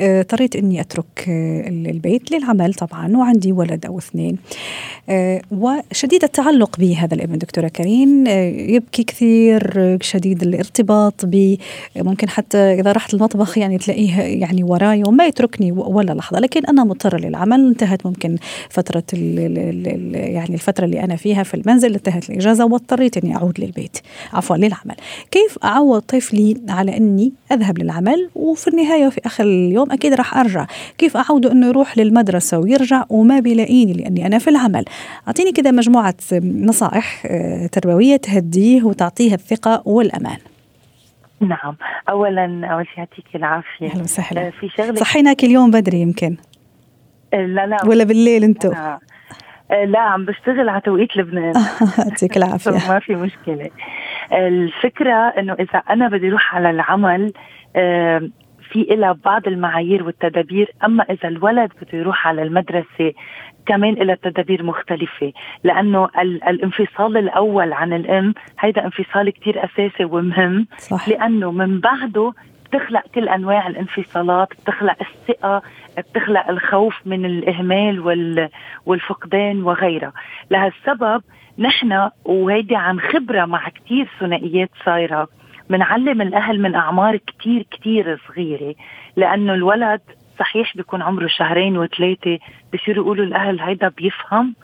آه، 0.00 0.20
اضطريت 0.20 0.56
أني 0.56 0.80
أترك 0.80 1.28
آه، 1.28 1.68
البيت 1.68 2.32
للعمل 2.32 2.74
طبعا 2.74 3.16
وعندي 3.16 3.52
ولد 3.52 3.86
أو 3.86 3.98
اثنين. 3.98 4.38
آه، 5.08 5.42
وشديد 5.50 6.24
التعلق 6.24 6.78
بهذا 6.78 7.14
الابن 7.14 7.38
دكتورة 7.38 7.68
كارين. 7.68 8.26
يبكي 8.26 9.04
كثير 9.04 9.98
شديد 10.00 10.42
الارتباط 10.42 11.26
بي. 11.26 11.58
ممكن 11.96 12.28
حتى 12.28 12.58
إذا 12.58 12.92
رحت 12.92 13.14
المطبخ 13.14 13.58
يعني 13.58 13.78
تلاقيه 13.78 14.20
يعني 14.20 14.62
وراي 14.62 15.02
وما 15.06 15.26
يتركني 15.26 15.72
ولا 15.72 16.12
لحظة. 16.12 16.38
لكن 16.38 16.66
أنا 16.66 16.84
مضطرة 16.84 17.18
للعمل 17.18 17.66
انتهت 17.66 18.06
ممكن 18.06 18.36
فترة 18.70 19.04
ال 19.12 19.58
ال 19.86 20.14
يعني 20.14 20.54
الفترة 20.54 20.84
اللي 20.84 21.00
أنا 21.04 21.16
فيها 21.16 21.42
في 21.42 21.54
المنزل 21.54 21.94
انتهت 21.94 22.30
الإجازة 22.30 22.64
واضطريت 22.64 23.16
أني 23.16 23.36
أعود 23.36 23.60
للبيت 23.60 23.98
عفوا 24.32 24.56
للعمل. 24.56 24.94
كيف 25.30 25.58
أعود 25.64 26.02
طفلي 26.02 26.56
على 26.68 26.96
أني 26.96 27.32
أذهب 27.52 27.78
للعمل؟ 27.78 28.30
وفي 28.34 28.68
النهاية 28.68 29.06
وفي 29.06 29.20
آخر 29.26 29.44
اليوم 29.44 29.92
أكيد 29.92 30.14
راح 30.14 30.36
أرجع. 30.36 30.66
كيف 30.98 31.16
أعوده 31.16 31.52
أنه 31.52 31.66
يروح 31.66 31.98
للمدرسة 31.98 32.58
ويرجع 32.58 33.04
وما 33.10 33.40
بيلاقيني 33.40 33.92
لأني 33.92 34.26
أنا 34.26 34.38
في 34.38 34.50
العمل؟ 34.50 34.84
أعطيني 35.28 35.52
كده 35.52 35.70
مجموعة 35.70 36.14
نصائح 36.42 37.22
آه، 37.26 37.66
تربوية 37.66 38.16
تهديه 38.16 38.82
وتعطيه 38.82 39.34
الثقة 39.34 39.82
والأمان. 39.84 40.51
نعم. 41.42 41.76
اولا 42.08 42.66
أول 42.66 42.86
شيء 42.86 42.98
يعطيك 42.98 43.24
العافية. 43.34 43.90
أهلا 43.90 44.02
وسهلا. 44.02 44.46
آه، 44.46 44.50
في 44.50 44.68
شغلة 44.68 44.94
صحيناك 44.94 45.44
اليوم 45.44 45.70
بدري 45.70 46.00
يمكن؟ 46.00 46.36
آه، 47.34 47.46
لا 47.46 47.66
لا. 47.66 47.76
ولا 47.86 48.04
بالليل 48.04 48.44
أنتم 48.44 48.74
آه، 49.70 49.84
لا 49.84 49.98
عم 49.98 50.24
بشتغل 50.24 50.68
على 50.68 50.80
توقيت 50.80 51.16
لبنان. 51.16 51.54
يعطيك 51.98 52.36
العافية. 52.36 52.70
ما 52.92 52.98
في 52.98 53.14
مشكلة. 53.14 53.70
الفكرة 54.32 55.28
إنه 55.38 55.52
إذا 55.52 55.82
أنا 55.90 56.08
بدي 56.08 56.28
أروح 56.28 56.54
على 56.54 56.70
العمل 56.70 57.32
في 58.72 58.80
إلها 58.90 59.18
بعض 59.24 59.46
المعايير 59.46 60.04
والتدابير. 60.04 60.74
أما 60.84 61.04
إذا 61.10 61.28
الولد 61.28 61.70
بده 61.82 61.98
يروح 61.98 62.28
على 62.28 62.42
المدرسة 62.42 63.12
كمان 63.66 63.92
إلها 63.92 64.14
تدابير 64.14 64.62
مختلفة. 64.62 65.32
لأنه 65.64 66.08
ال- 66.20 66.44
الانفصال 66.44 67.16
الأول 67.16 67.72
عن 67.72 67.92
الأم 67.92 68.34
هيدا 68.60 68.84
انفصال 68.84 69.30
كتير 69.30 69.64
أساسي 69.64 70.04
ومهم 70.04 70.66
صح. 70.78 71.08
لأنه 71.08 71.50
من 71.52 71.80
بعده 71.80 72.32
بتخلق 72.66 73.02
كل 73.14 73.28
أنواع 73.28 73.66
الانفصالات 73.66 74.48
بتخلق 74.62 74.96
الثقة 75.00 75.62
بتخلق 75.98 76.48
الخوف 76.48 77.00
من 77.06 77.24
الإهمال 77.24 78.00
وال 78.00 78.48
والفقدان 78.86 79.62
وغيرها. 79.62 80.12
لهالسبب 80.50 81.22
نحن 81.58 82.08
وهيدي 82.24 82.76
عن 82.76 83.00
خبرة 83.00 83.44
مع 83.44 83.68
كتير 83.68 84.08
ثنائيات 84.20 84.70
صايرة 84.84 85.28
بنعلم 85.70 86.22
الأهل 86.22 86.60
من 86.62 86.74
أعمار 86.74 87.16
كتير 87.16 87.62
كتير 87.70 88.20
صغيرة. 88.28 88.74
لأنه 89.16 89.54
الولد 89.54 90.00
صحيح 90.38 90.76
بيكون 90.76 91.02
عمره 91.02 91.26
شهرين 91.26 91.78
وثلاثة 91.78 92.38
بصيروا 92.74 93.04
يقولوا 93.04 93.24
الأهل 93.24 93.60
هيدا 93.60 93.88
بيفهم. 93.88 94.54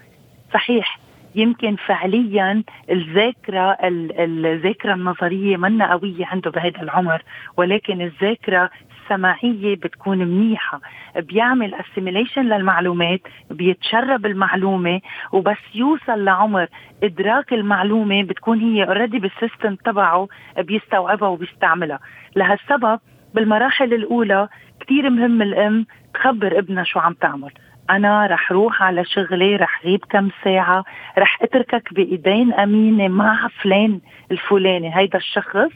صحيح 0.54 0.98
يمكن 1.34 1.76
فعليا 1.76 2.62
الذاكرة 2.90 3.70
ال- 3.72 4.44
الذاكرة 4.46 4.94
النظرية 4.94 5.56
منا 5.56 5.92
قوية 5.92 6.26
عنده 6.26 6.50
بهذا 6.50 6.82
العمر 6.82 7.22
ولكن 7.56 8.00
الذاكرة 8.02 8.70
السماعية 9.02 9.76
بتكون 9.76 10.18
منيحة. 10.18 10.80
بيعمل 11.16 11.74
assimilation 11.74 12.42
للمعلومات 12.42 13.20
بيتشرب 13.50 14.26
المعلومة 14.26 15.00
وبس 15.32 15.56
يوصل 15.74 16.24
لعمر 16.24 16.66
إدراك 17.02 17.52
المعلومة 17.52 18.22
بتكون 18.22 18.58
هي 18.60 18.84
already 18.84 19.18
بال 19.18 19.32
system 19.32 19.74
تبعه 19.74 20.28
بيستوعبها 20.58 21.28
وبيستعملها. 21.28 21.98
لهالسبب 22.36 23.00
بالمراحل 23.34 23.94
الأولى 23.94 24.48
كتير 24.80 25.10
مهم 25.10 25.42
الأم 25.42 25.86
تخبر 26.14 26.58
ابنها 26.58 26.84
شو 26.84 27.00
عم 27.00 27.12
تعمل. 27.12 27.50
أنا 27.90 28.26
رح 28.26 28.52
روح 28.52 28.82
على 28.82 29.04
شغلي 29.04 29.56
رح 29.56 29.84
غيب 29.84 30.04
كم 30.10 30.28
ساعة 30.44 30.84
رح 31.18 31.38
اتركك 31.42 31.94
بإيدين 31.94 32.52
أمينة 32.52 33.08
مع 33.08 33.48
فلان 33.62 34.00
الفلاني. 34.30 34.96
هيدا 34.96 35.18
الشخص 35.18 35.70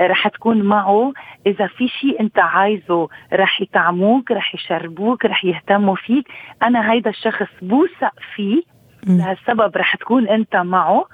رح 0.00 0.28
تكون 0.28 0.62
معه. 0.62 1.12
إذا 1.46 1.66
في 1.66 1.88
شيء 1.88 2.20
أنت 2.20 2.38
عايزه 2.38 3.08
رح 3.32 3.60
يطعموك 3.60 4.30
رح 4.30 4.54
يشربوك 4.54 5.24
رح 5.24 5.44
يهتموا 5.44 5.96
فيك. 5.96 6.28
أنا 6.62 6.92
هيدا 6.92 7.10
الشخص 7.10 7.48
بوثق 7.62 8.20
فيه. 8.34 8.62
لهالسبب 9.06 9.76
رح 9.76 9.96
تكون 9.96 10.28
أنت 10.28 10.56
معه. 10.56 11.04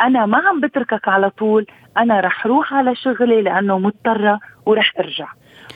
أنا 0.00 0.26
ما 0.26 0.38
عم 0.38 0.60
بتركك 0.60 1.08
على 1.08 1.30
طول. 1.30 1.66
أنا 1.98 2.20
رح 2.20 2.46
روح 2.46 2.74
على 2.74 2.94
شغلي 2.94 3.42
لأنه 3.42 3.78
مضطرة 3.78 4.40
ورح 4.66 4.92
أرجع. 4.98 5.28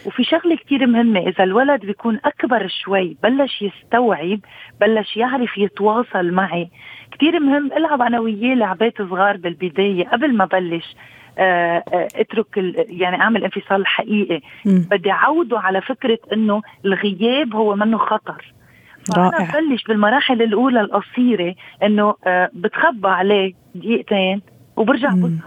وفي 0.06 0.24
شغلة 0.24 0.56
كتير 0.56 0.86
مهمة 0.86 1.20
إذا 1.20 1.44
الولد 1.44 1.86
بيكون 1.86 2.20
أكبر 2.24 2.68
شوي 2.68 3.16
بلش 3.22 3.62
يستوعب 3.62 4.40
بلش 4.80 5.16
يعرف 5.16 5.58
يتواصل 5.58 6.30
معي 6.30 6.70
كتير 7.12 7.40
مهم 7.40 7.72
ألعب 7.72 8.02
أنا 8.02 8.20
وياه 8.20 8.54
لعبات 8.54 8.98
صغار 8.98 9.36
بالبداية 9.36 10.08
قبل 10.08 10.36
ما 10.36 10.44
بلش 10.44 10.96
آه، 11.38 11.84
آه، 11.92 12.08
أترك 12.16 12.46
يعني 12.76 13.20
أعمل 13.20 13.44
انفصال 13.44 13.86
حقيقي. 13.86 14.40
بدي 14.64 15.10
أعوده 15.10 15.58
على 15.58 15.80
فكرة 15.80 16.18
إنه 16.32 16.62
الغياب 16.84 17.54
هو 17.54 17.76
منه 17.76 17.98
خطر 17.98 18.54
رائع. 19.16 19.50
بلش 19.60 19.84
بالمراحل 19.84 20.42
الأولى 20.42 20.80
القصيرة 20.80 21.54
إنه 21.82 22.14
آه، 22.26 22.50
بتخبى 22.54 23.08
عليه 23.08 23.54
دقيقتين 23.74 24.42
وبرجع 24.76 25.10
مم. 25.10 25.38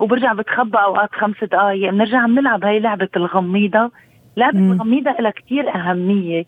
وبرجع 0.00 0.32
بتخبى 0.32 0.78
أوقات 0.78 1.10
خمس 1.12 1.44
دقائق 1.44 1.90
بنرجع 1.90 2.26
بنلعب 2.26 2.64
هاي 2.64 2.80
لعبة 2.80 3.08
الغميضة. 3.16 3.90
لعبة 4.36 4.58
مم. 4.58 4.72
الغميضة 4.72 5.10
لها 5.10 5.30
كتير 5.30 5.74
أهمية 5.74 6.44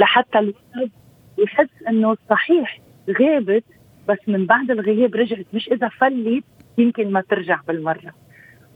لحتى 0.00 0.38
الولد 0.38 0.90
يحس 1.38 1.68
إنه 1.88 2.16
صحيح 2.30 2.80
غابت 3.20 3.64
بس 4.08 4.18
من 4.26 4.46
بعد 4.46 4.70
الغياب 4.70 5.14
رجعت. 5.14 5.46
مش 5.52 5.68
إذا 5.68 5.88
فلت 5.88 6.44
يمكن 6.78 7.12
ما 7.12 7.20
ترجع 7.20 7.60
بالمرة. 7.68 8.14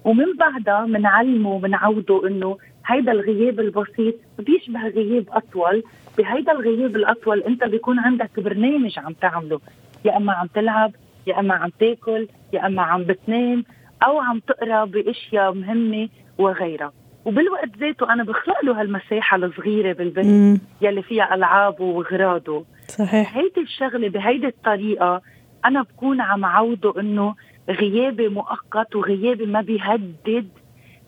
ومن 0.04 0.36
بعدها 0.36 0.84
بنعلمه 0.86 1.50
وبنعوده 1.50 2.28
إنه 2.28 2.58
هيدا 2.86 3.12
الغياب 3.12 3.60
البسيط 3.60 4.14
بيشبه 4.38 4.88
غياب 4.88 5.24
أطول. 5.30 5.82
بهيدا 6.18 6.52
الغياب 6.52 6.96
الأطول 6.96 7.42
أنت 7.42 7.64
بيكون 7.64 7.98
عندك 7.98 8.40
برنامج 8.40 8.98
عم 8.98 9.12
تعمله. 9.12 9.60
يا 10.04 10.16
إما 10.16 10.32
عم 10.32 10.46
تلعب 10.46 10.92
يا 11.26 11.40
إما 11.40 11.54
عم 11.54 11.70
تاكل 11.80 12.28
يا 12.52 12.66
إما 12.66 12.82
عم 12.82 13.02
بتنام. 13.02 13.64
أو 14.06 14.20
عم 14.20 14.38
تقرأ 14.40 14.84
بأشياء 14.84 15.52
مهمة 15.54 16.08
وغيرها. 16.38 16.92
وبالوقت 17.24 17.76
ذاته 17.78 18.12
أنا 18.12 18.24
بخلق 18.24 18.64
له 18.64 18.80
هالمساحة 18.80 19.36
الصغيرة 19.36 19.92
بالبيت 19.92 20.26
مم. 20.26 20.60
يلي 20.80 21.02
فيها 21.02 21.34
العابه 21.34 21.84
واغراضه 21.84 22.64
صحيح. 22.88 23.36
هيدي 23.36 23.60
الشغلة 23.60 24.08
بهيدي 24.08 24.46
الطريقة 24.46 25.22
أنا 25.64 25.82
بكون 25.82 26.20
عم 26.20 26.44
عوده 26.44 27.00
إنه 27.00 27.34
غيابي 27.70 28.28
مؤقت 28.28 28.96
وغيابي 28.96 29.46
ما 29.46 29.60
بيهدد 29.60 30.48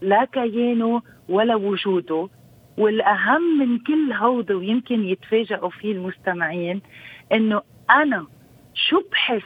لا 0.02 0.24
كيانه 0.24 1.02
ولا 1.28 1.54
وجوده. 1.54 2.28
والأهم 2.78 3.58
من 3.58 3.78
كل 3.78 4.12
هودا 4.12 4.54
ويمكن 4.54 5.04
يتفاجئوا 5.04 5.70
فيه 5.70 5.92
المستمعين 5.92 6.82
إنه 7.32 7.62
أنا 7.90 8.26
شو 8.74 9.02
بحس 9.12 9.42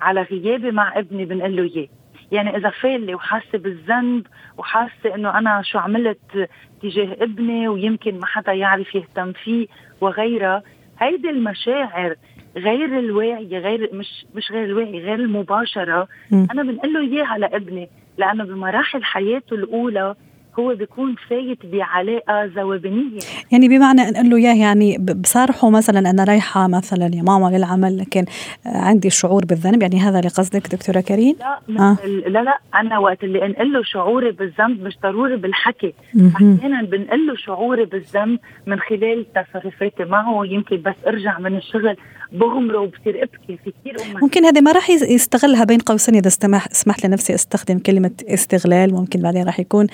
على 0.00 0.22
غيابي 0.22 0.70
مع 0.70 0.98
ابني 0.98 1.24
بنقول 1.24 1.56
له 1.56 1.62
إياه؟ 1.62 1.88
يعني 2.32 2.56
إذا 2.56 2.70
فالي 2.70 3.14
وحاسة 3.14 3.58
بالذنب 3.58 4.26
وحاسة 4.58 5.14
إنه 5.14 5.38
أنا 5.38 5.62
شو 5.64 5.78
عملت 5.78 6.48
تجاه 6.82 7.16
ابني 7.20 7.68
ويمكن 7.68 8.18
ما 8.18 8.26
حدا 8.26 8.52
يعرف 8.52 8.94
يهتم 8.94 9.32
فيه 9.32 9.66
وغيرها 10.00 10.62
هيدي 11.00 11.30
المشاعر 11.30 12.14
غير 12.56 12.98
الواعية 12.98 13.58
غير 13.58 13.90
مش 13.92 14.26
مش 14.34 14.52
غير 14.52 14.64
الواعي 14.64 15.00
غير 15.00 15.14
المباشرة 15.14 16.08
مم. 16.30 16.46
أنا 16.50 16.62
بنقول 16.62 16.92
له 16.92 17.00
إياها 17.00 17.38
لابني 17.38 17.88
لأنه 18.18 18.44
بمراحل 18.44 19.04
حياته 19.04 19.54
الأولى 19.54 20.14
هو 20.58 20.74
بيكون 20.74 21.14
فايت 21.30 21.58
بعلاقة 21.66 22.46
زوبنية 22.56 23.18
يعني 23.52 23.68
بمعنى 23.68 24.00
أن 24.02 24.30
له 24.30 24.36
إياه 24.36 24.54
يعني 24.54 24.98
بصارحه 24.98 25.70
مثلا 25.70 26.10
أنا 26.10 26.24
رايحة 26.24 26.66
مثلا 26.68 27.10
يا 27.14 27.22
ماما 27.22 27.56
للعمل 27.56 27.98
لكن 27.98 28.24
عندي 28.66 29.10
شعور 29.10 29.44
بالذنب. 29.44 29.82
يعني 29.82 30.00
هذا 30.00 30.18
اللي 30.18 30.28
قصدك 30.30 30.74
دكتورة 30.74 31.00
كريم؟ 31.00 31.36
لا 31.68 31.80
آه. 31.82 31.96
لا 32.26 32.38
لا 32.42 32.58
أنا 32.74 32.98
وقت 32.98 33.24
اللي 33.24 33.46
أنقل 33.46 33.72
له 33.72 33.82
شعوري 33.82 34.30
بالذنب 34.32 34.82
مش 34.82 34.98
ضروري 35.02 35.36
بالحكي. 35.36 35.94
مهم. 36.14 36.56
أحيانا 36.58 36.82
بنقل 36.82 37.26
له 37.26 37.34
شعوري 37.36 37.84
بالذنب 37.84 38.38
من 38.66 38.80
خلال 38.80 39.26
تصرفاتي 39.34 40.04
معه 40.04 40.44
يمكن 40.46 40.76
بس 40.82 40.94
أرجع 41.06 41.38
من 41.38 41.56
الشغل 41.56 41.96
بغمرة 42.32 42.78
وبصير 42.78 43.22
أبكي 43.22 43.58
في 43.64 43.72
كثير 43.80 43.96
أمهات 44.06 44.22
ممكن 44.22 44.44
هذه 44.44 44.60
ما 44.60 44.72
راح 44.72 44.90
يس- 44.90 45.02
يستغلها 45.10 45.64
بين 45.64 45.78
قوسين. 45.78 46.14
إذا 46.14 46.28
سمحت 46.72 47.06
لنفسي 47.06 47.34
أستخدم 47.34 47.78
كلمة 47.78 48.10
استغلال 48.28 48.94
ممكن 48.94 49.20
بعدين 49.22 49.44
راح 49.46 49.60
يكون 49.60 49.86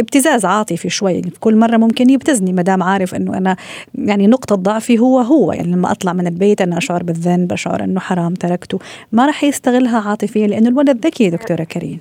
ابتزاز 0.00 0.44
عاطفي 0.44 0.90
شوي. 0.90 1.12
يعني 1.12 1.32
كل 1.40 1.56
مرة 1.56 1.76
ممكن 1.76 2.10
يبتزني 2.10 2.52
ما 2.52 2.62
دام 2.62 2.82
عارف 2.82 3.14
إنه 3.14 3.38
أنا 3.38 3.56
يعني 3.94 4.26
نقطة 4.26 4.56
ضعفي 4.56 4.98
هو 4.98 5.20
هو. 5.20 5.52
يعني 5.52 5.72
لما 5.72 5.92
أطلع 5.92 6.12
من 6.12 6.26
البيت 6.26 6.60
أنا 6.60 6.78
أشعر 6.78 7.02
بالذنب 7.02 7.52
أشعر 7.52 7.84
إنه 7.84 8.00
حرام 8.00 8.34
تركته. 8.34 8.78
ما 9.12 9.26
راح 9.26 9.44
يستغلها 9.44 10.08
عاطفيا 10.08 10.46
لأنه 10.46 10.68
الولد 10.68 11.06
ذكي 11.06 11.30
دكتورة 11.30 11.64
كريم. 11.64 12.00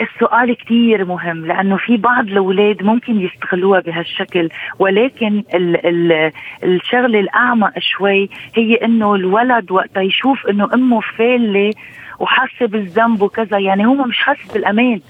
السؤال 0.00 0.56
كتير 0.56 1.04
مهم 1.04 1.46
لأنه 1.46 1.76
في 1.76 1.96
بعض 1.96 2.26
الأولاد 2.26 2.82
ممكن 2.82 3.20
يستغلوها 3.20 3.80
بهالشكل. 3.80 4.48
ولكن 4.78 5.42
ال 5.54 5.86
ال 5.86 6.32
الشغلة 6.64 7.20
الأعمق 7.20 7.78
شوي 7.78 8.28
هي 8.54 8.74
إنه 8.74 9.14
الولد 9.14 9.70
وقتها 9.70 10.02
يشوف 10.02 10.46
إنه 10.46 10.68
أمه 10.74 11.00
فالة 11.18 11.72
وحاسه 12.20 12.66
بالذنب 12.66 13.22
وكذا. 13.22 13.58
يعني 13.58 13.86
هو 13.86 13.94
مش 13.94 14.18
حاسس 14.18 14.52
بالأمان 14.54 15.00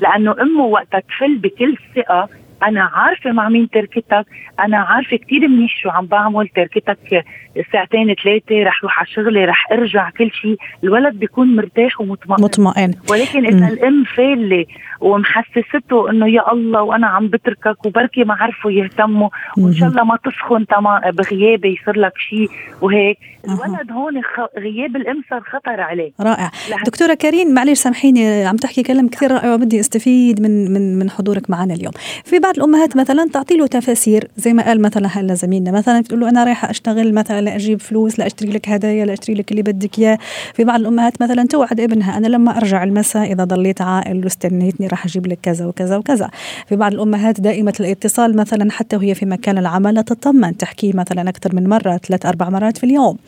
لأنه 0.00 0.34
أمه 0.42 0.64
وقتها 0.64 1.00
تفل 1.00 1.38
بكل 1.38 1.76
ثقة 1.96 2.28
أنا 2.64 2.82
عارفة 2.82 3.32
مع 3.32 3.48
مين 3.48 3.70
تركتك 3.70 4.26
أنا 4.60 4.76
عارفة 4.76 5.16
كثير 5.16 5.48
منيح 5.48 5.82
شو 5.82 5.90
عم 5.90 6.06
بعمل 6.06 6.48
تركتك 6.48 7.24
ساعتين 7.72 8.14
ثلاثة 8.24 8.62
رح 8.62 8.82
روح 8.82 8.98
على 8.98 9.08
شغلي 9.08 9.44
رح 9.44 9.72
ارجع 9.72 10.10
كل 10.10 10.30
شيء. 10.32 10.56
الولد 10.84 11.14
بيكون 11.14 11.56
مرتاح 11.56 12.00
ومطمئن. 12.00 12.44
مطمئن. 12.44 12.94
ولكن 13.10 13.46
إذا 13.46 13.68
الأم 13.68 14.04
فالة 14.16 14.64
ومحسسته 15.00 16.10
إنه 16.10 16.28
يا 16.28 16.52
الله 16.52 16.82
وأنا 16.82 17.06
عم 17.06 17.28
بتركك 17.28 17.86
وبركي 17.86 18.24
ما 18.24 18.34
عرفوا 18.34 18.70
يهتموا 18.70 19.28
وإن 19.58 19.74
شاء 19.74 19.88
الله 19.88 20.04
ما 20.04 20.18
تسخن 20.24 20.66
تمام 20.66 21.10
بغيابي 21.10 21.78
يصير 21.80 21.98
لك 21.98 22.12
شيء 22.18 22.48
وهيك. 22.80 23.18
الولد 23.44 23.92
هون 23.92 24.20
غياب 24.58 24.96
الأم 24.96 25.22
صار 25.30 25.40
خطر 25.40 25.80
عليه. 25.80 26.12
رائع. 26.20 26.50
دكتورة 26.86 27.14
كريم 27.14 27.54
معلش 27.54 27.78
سامحيني 27.78 28.44
عم 28.44 28.56
تحكي 28.56 28.82
كلام 28.82 29.08
كثير 29.08 29.30
رائع 29.32 29.54
وبدي 29.54 29.80
استفيد 29.80 30.42
من 30.42 30.72
من 30.72 30.98
من 30.98 31.10
حضورك 31.10 31.50
معنا 31.50 31.74
اليوم. 31.74 31.92
في 32.24 32.38
بعض 32.38 32.51
الأمهات 32.56 32.96
مثلا 32.96 33.28
تعطي 33.32 33.56
له 33.56 33.66
تفاسير 33.66 34.28
زي 34.36 34.52
ما 34.52 34.62
قال 34.62 34.82
مثلا 34.82 35.08
هلا 35.08 35.34
زميلنا 35.34 35.70
مثلا 35.70 36.00
بتقول 36.00 36.20
له 36.20 36.28
أنا 36.28 36.44
رايحة 36.44 36.70
أشتغل 36.70 37.14
مثلا 37.14 37.40
لاجيب 37.40 37.80
فلوس 37.80 38.18
لاشتري 38.18 38.50
لك 38.50 38.68
هدايا 38.68 39.04
لاشتري 39.04 39.34
لك 39.34 39.50
اللي 39.50 39.62
بدك 39.62 39.98
إياه. 39.98 40.18
في 40.54 40.64
بعض 40.64 40.80
الأمهات 40.80 41.22
مثلا 41.22 41.46
توعد 41.46 41.80
ابنها 41.80 42.16
أنا 42.16 42.26
لما 42.26 42.56
أرجع 42.56 42.84
المساء 42.84 43.32
إذا 43.32 43.44
ضليت 43.44 43.80
عائل 43.80 44.24
واستنيتني 44.24 44.86
راح 44.86 45.04
أجيب 45.04 45.26
لك 45.26 45.38
كذا 45.42 45.66
وكذا 45.66 45.96
وكذا. 45.96 46.30
في 46.66 46.76
بعض 46.76 46.92
الأمهات 46.92 47.40
دائمه 47.40 47.74
الاتصال 47.80 48.36
مثلا 48.36 48.70
حتى 48.70 48.96
وهي 48.96 49.14
في 49.14 49.26
مكان 49.26 49.58
العمل 49.58 50.04
تطمن 50.04 50.56
تحكي 50.56 50.92
مثلا 50.92 51.28
أكثر 51.28 51.54
من 51.54 51.68
مرة 51.68 51.96
ثلاث 51.96 52.26
أربع 52.26 52.48
مرات 52.48 52.78
في 52.78 52.84
اليوم. 52.84 53.18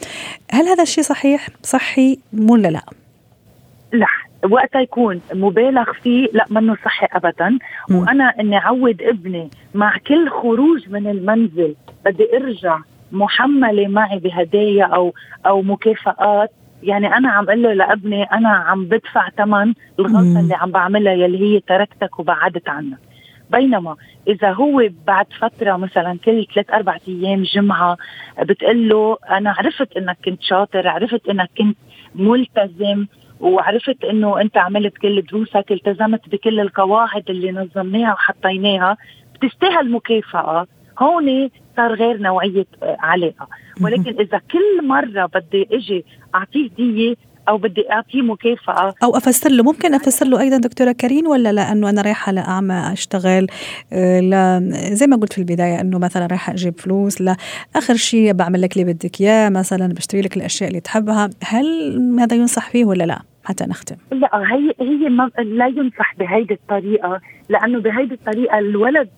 هل 0.50 0.68
هذا 0.68 0.82
الشيء 0.82 1.04
صحيح؟ 1.04 1.48
صحي 1.62 2.18
ولا 2.38 2.68
لا؟ 2.68 2.82
لا. 3.92 4.06
وقتها 4.50 4.80
يكون 4.80 5.20
مبالغ 5.34 5.92
فيه 5.92 6.28
لا 6.32 6.46
منه 6.50 6.76
صحي 6.84 7.06
ابدا. 7.12 7.58
وأنا 7.90 8.24
إني 8.40 8.56
أعود 8.58 9.02
ابني 9.02 9.50
مع 9.74 9.96
كل 10.06 10.30
خروج 10.30 10.88
من 10.88 11.06
المنزل 11.06 11.74
بدي 12.04 12.36
أرجع 12.36 12.78
محملة 13.12 13.88
معي 13.88 14.18
بهدايا 14.18 14.84
أو 14.84 15.14
أو 15.46 15.62
مكافآت. 15.62 16.50
يعني 16.82 17.16
أنا 17.16 17.30
عم 17.30 17.44
أقول 17.44 17.62
له 17.62 17.72
لأبني 17.72 18.22
أنا 18.22 18.48
عم 18.48 18.84
بدفع 18.84 19.28
ثمن 19.28 19.74
الغلطة 19.98 20.40
اللي 20.40 20.54
عم 20.54 20.70
بعملها 20.70 21.12
يلي 21.12 21.54
هي 21.56 21.60
تركتك 21.60 22.18
وبعدت 22.18 22.68
عنك. 22.68 22.98
بينما 23.50 23.96
إذا 24.28 24.52
هو 24.52 24.88
بعد 25.06 25.26
فترة 25.40 25.76
مثلا 25.76 26.18
كل 26.24 26.46
ثلاث 26.54 26.70
أربع 26.70 26.96
أيام 27.08 27.42
جمعة 27.42 27.96
بتقول 28.42 28.88
له 28.88 29.16
أنا 29.30 29.54
عرفت 29.58 29.96
إنك 29.96 30.18
كنت 30.24 30.42
شاطر 30.42 30.88
عرفت 30.88 31.28
إنك 31.28 31.50
كنت 31.58 31.76
ملتزم 32.14 33.06
وعرفت 33.44 34.04
إنه 34.04 34.40
أنت 34.40 34.56
عملت 34.56 34.98
كل 34.98 35.22
دروسك 35.22 35.64
التزمت 35.70 36.28
بكل 36.28 36.60
القواعد 36.60 37.30
اللي 37.30 37.52
نظمناها 37.52 38.12
وحطيناها. 38.12 38.96
بتستاهل 39.34 39.90
مكافأة. 39.90 40.66
هون 40.98 41.50
صار 41.76 41.94
غير 41.94 42.18
نوعية 42.18 42.66
علاقة. 42.82 43.48
ولكن 43.80 44.20
إذا 44.20 44.38
كل 44.38 44.86
مرة 44.86 45.26
بدي 45.34 45.68
إجي 45.72 46.04
أعطيه 46.34 46.70
هديه 46.70 47.14
أو 47.48 47.58
بدي 47.58 47.92
أعطيه 47.92 48.22
مكافأة. 48.22 48.94
أو 49.02 49.16
أفسر 49.16 49.50
له 49.50 49.62
ممكن 49.62 49.94
أفسر 49.94 50.26
له 50.26 50.40
أيضا 50.40 50.56
دكتورة 50.56 50.92
كريم 50.92 51.26
ولا 51.26 51.52
لا؟ 51.52 51.72
إنه 51.72 51.90
أنا 51.90 52.02
رايحة 52.02 52.32
لأعمى 52.32 52.92
أشتغل 52.92 53.46
آه، 53.92 54.20
لا 54.20 54.60
زي 54.92 55.06
ما 55.06 55.16
قلت 55.16 55.32
في 55.32 55.38
البداية 55.38 55.80
إنه 55.80 55.98
مثلا 55.98 56.26
رايحة 56.26 56.52
أجيب 56.52 56.80
فلوس 56.80 57.20
لا 57.20 57.36
آخر 57.76 57.94
شيء 57.94 58.32
بعمل 58.32 58.62
لك 58.62 58.76
اللي 58.76 58.92
بدك 58.92 59.20
إياه 59.20 59.48
مثلا 59.48 59.88
بشتري 59.88 60.20
لك 60.20 60.36
الأشياء 60.36 60.68
اللي 60.68 60.80
تحبها. 60.80 61.30
هل 61.44 61.66
هذا 62.20 62.36
ينصح 62.36 62.70
فيه 62.70 62.84
ولا 62.84 63.04
لا؟ 63.04 63.33
حتى 63.44 63.64
نختم 63.64 63.96
لا 64.12 64.54
هي 64.54 64.74
هي 64.80 65.08
ما 65.08 65.30
لا 65.38 65.66
ينصح 65.66 66.14
بهيدي 66.18 66.54
الطريقة 66.54 67.20
لأنه 67.48 67.80
بهيدي 67.80 68.14
الطريقة 68.14 68.58
الولد 68.58 69.10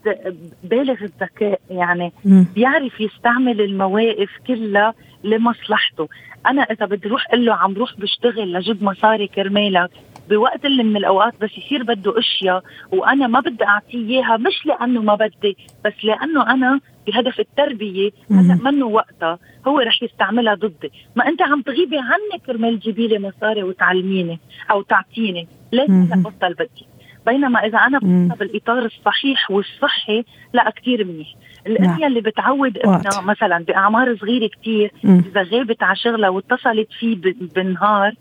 بالغ 0.65 1.03
الذكاء 1.03 1.61
يعني 1.71 2.12
م. 2.25 2.45
بيعرف 2.55 3.01
يستعمل 3.01 3.61
المواقف 3.61 4.31
كلها 4.47 4.95
لمصلحته 5.25 6.09
أنا 6.47 6.62
إذا 6.62 6.87
بدي 6.87 7.09
أروح 7.09 7.27
أقول 7.27 7.47
له 7.47 7.55
عم 7.55 7.75
روح 7.75 8.01
بشتغل 8.01 8.53
لجيب 8.53 8.83
مصاري 8.85 9.29
كرمالك 9.29 9.91
بوقت 10.31 10.65
اللي 10.65 10.83
من 10.83 10.97
الأوقات 10.97 11.35
بس 11.41 11.51
يصير 11.59 11.83
بده 11.83 12.19
أشياء 12.19 12.62
وأنا 12.93 13.27
ما 13.27 13.41
بدي 13.41 13.65
أعطيه 13.65 14.09
إياها 14.09 14.37
مش 14.37 14.67
لأنه 14.67 15.03
ما 15.03 15.15
بدي 15.15 15.57
بس 15.85 15.93
لأنه 16.05 16.53
أنا 16.55 16.81
بهدف 17.07 17.40
التربية 17.40 18.11
هلا 18.31 18.55
منه 18.55 18.87
وقتها 18.87 19.38
هو 19.69 19.79
رح 19.79 20.03
يستعملها 20.03 20.55
ضدي. 20.55 20.92
ما 21.16 21.29
انت 21.29 21.42
عم 21.42 21.62
تغيبي 21.62 21.99
عني 21.99 22.42
كرمال 22.47 22.81
تجيبي 22.81 23.09
لي 23.09 23.19
مصاري 23.19 23.62
وتعلميني 23.62 24.38
أو 24.71 24.83
تعطيني. 24.83 25.49
ليش 25.73 25.90
هلا 25.90 26.23
بطل 26.23 26.55
بدي؟ 26.55 26.87
بينما 27.27 27.66
إذا 27.66 27.79
أنا 27.79 27.99
بحطها 27.99 28.37
بالإطار 28.38 28.85
الصحيح 28.85 29.51
والصحي 29.51 30.25
لا 30.53 30.71
كثير 30.71 31.05
منيح. 31.05 31.29
الام 31.66 31.85
نعم. 31.85 32.05
اللي 32.05 32.21
بتعود 32.21 32.79
ابنها 32.79 33.21
مثلا 33.21 33.64
بأعمار 33.64 34.16
صغيرة 34.16 34.51
كثير 34.61 34.92
إذا 35.05 35.42
غابت 35.42 35.83
على 35.83 35.97
شغلها 35.97 36.29
واتصلت 36.29 36.88
فيه 36.99 37.16
بالنهار 37.55 38.12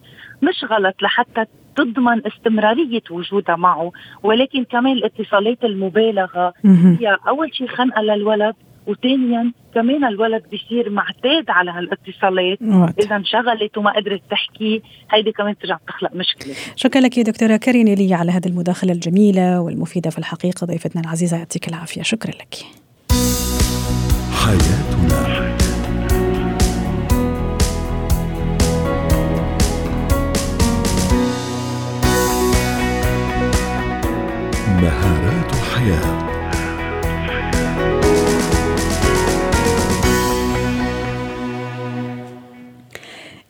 مش 0.41 0.65
غلط 0.71 0.95
لحتى 1.01 1.45
تضمن 1.75 2.27
استمرارية 2.27 3.01
وجودها 3.09 3.55
معه. 3.55 3.91
ولكن 4.23 4.63
كمان 4.63 4.93
الاتصالات 4.93 5.63
المبالغة 5.63 6.53
هي 6.65 7.17
أول 7.27 7.55
شيء 7.55 7.67
خنقة 7.67 8.01
للولد. 8.01 8.55
وثانيا 8.87 9.51
كمان 9.73 10.05
الولد 10.05 10.43
بيصير 10.51 10.89
معتاد 10.89 11.49
على 11.49 11.71
هالاتصالات. 11.71 12.57
اذا 12.99 13.15
انشغلت 13.15 13.77
وما 13.77 13.91
قدرت 13.91 14.21
تحكي 14.31 14.81
هيدي 15.11 15.31
كمان 15.31 15.57
ترجع 15.57 15.77
تخلق 15.87 16.15
مشكلة. 16.15 16.53
شكرا 16.75 17.01
لك 17.01 17.17
يا 17.17 17.23
دكتورة 17.23 17.57
كريم 17.57 17.87
لي 17.87 18.13
على 18.13 18.31
هذه 18.31 18.45
المداخلة 18.47 18.93
الجميلة 18.93 19.61
والمفيدة 19.61 20.09
في 20.09 20.17
الحقيقة. 20.19 20.65
ضيفتنا 20.65 21.01
العزيزة 21.01 21.37
يعطيك 21.37 21.67
العافية. 21.67 22.01
شكرا 22.01 22.31
لك. 22.31 22.55
حياتنا. 24.31 25.55
مهارات 34.81 35.53
الحياة. 35.53 36.34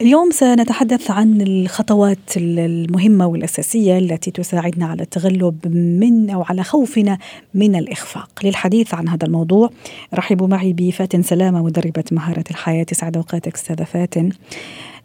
اليوم 0.01 0.31
سنتحدث 0.31 1.11
عن 1.11 1.41
الخطوات 1.41 2.37
المهمة 2.37 3.27
والأساسية 3.27 3.97
التي 3.97 4.31
تساعدنا 4.31 4.85
على 4.85 5.03
التغلب 5.03 5.67
من 5.67 6.29
أو 6.29 6.43
على 6.43 6.63
خوفنا 6.63 7.17
من 7.53 7.75
الإخفاق. 7.75 8.29
للحديث 8.43 8.93
عن 8.93 9.09
هذا 9.09 9.27
الموضوع 9.27 9.69
رحبوا 10.13 10.47
معي 10.47 10.73
بفاتن 10.73 11.21
سلامة 11.21 11.63
مدربة 11.63 12.03
مهارة 12.11 12.43
الحياة. 12.51 12.85
سعد 12.91 13.17
أوقاتك 13.17 13.53
أستاذة 13.53 13.83
فاتن. 13.83 14.29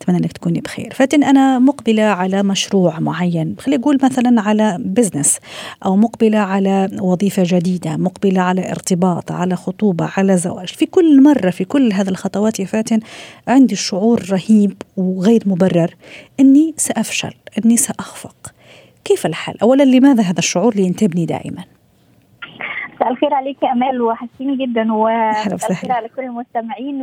أتمنى 0.02 0.18
أنك 0.18 0.32
تكوني 0.32 0.60
بخير 0.60 0.92
فاتن 0.92 1.24
أنا 1.24 1.58
مقبلة 1.58 2.02
على 2.02 2.42
مشروع 2.42 3.00
معين 3.00 3.56
خلي 3.58 3.76
أقول 3.76 3.98
مثلا 4.02 4.42
على 4.42 4.76
بزنس 4.80 5.40
أو 5.86 5.96
مقبلة 5.96 6.38
على 6.38 6.88
وظيفة 7.00 7.42
جديدة 7.46 7.96
مقبلة 7.96 8.40
على 8.40 8.70
ارتباط 8.70 9.32
على 9.32 9.56
خطوبة 9.56 10.10
على 10.16 10.36
زواج 10.36 10.68
في 10.68 10.86
كل 10.86 11.22
مرة 11.22 11.50
في 11.50 11.64
كل 11.64 11.92
هذه 11.92 12.08
الخطوات 12.08 12.60
يا 12.60 12.64
فاتن 12.64 13.00
عندي 13.48 13.76
شعور 13.76 14.22
رهيب 14.30 14.82
وغير 14.96 15.42
مبرر 15.46 15.94
أني 16.40 16.74
سأفشل 16.76 17.34
أني 17.64 17.76
سأخفق 17.76 18.52
كيف 19.04 19.26
الحال؟ 19.26 19.60
أولا 19.62 19.82
لماذا 19.82 20.22
هذا 20.22 20.38
الشعور 20.38 20.76
ينتابني 20.76 21.26
دائما؟ 21.26 21.64
مساء 22.94 23.10
الخير 23.10 23.34
عليك 23.34 23.62
يا 23.62 23.72
أمال 23.72 24.02
وحشتيني 24.02 24.66
جدا 24.66 24.92
ومساء 24.92 25.70
الخير 25.70 25.92
على 25.92 26.08
كل 26.08 26.22
المستمعين 26.22 27.02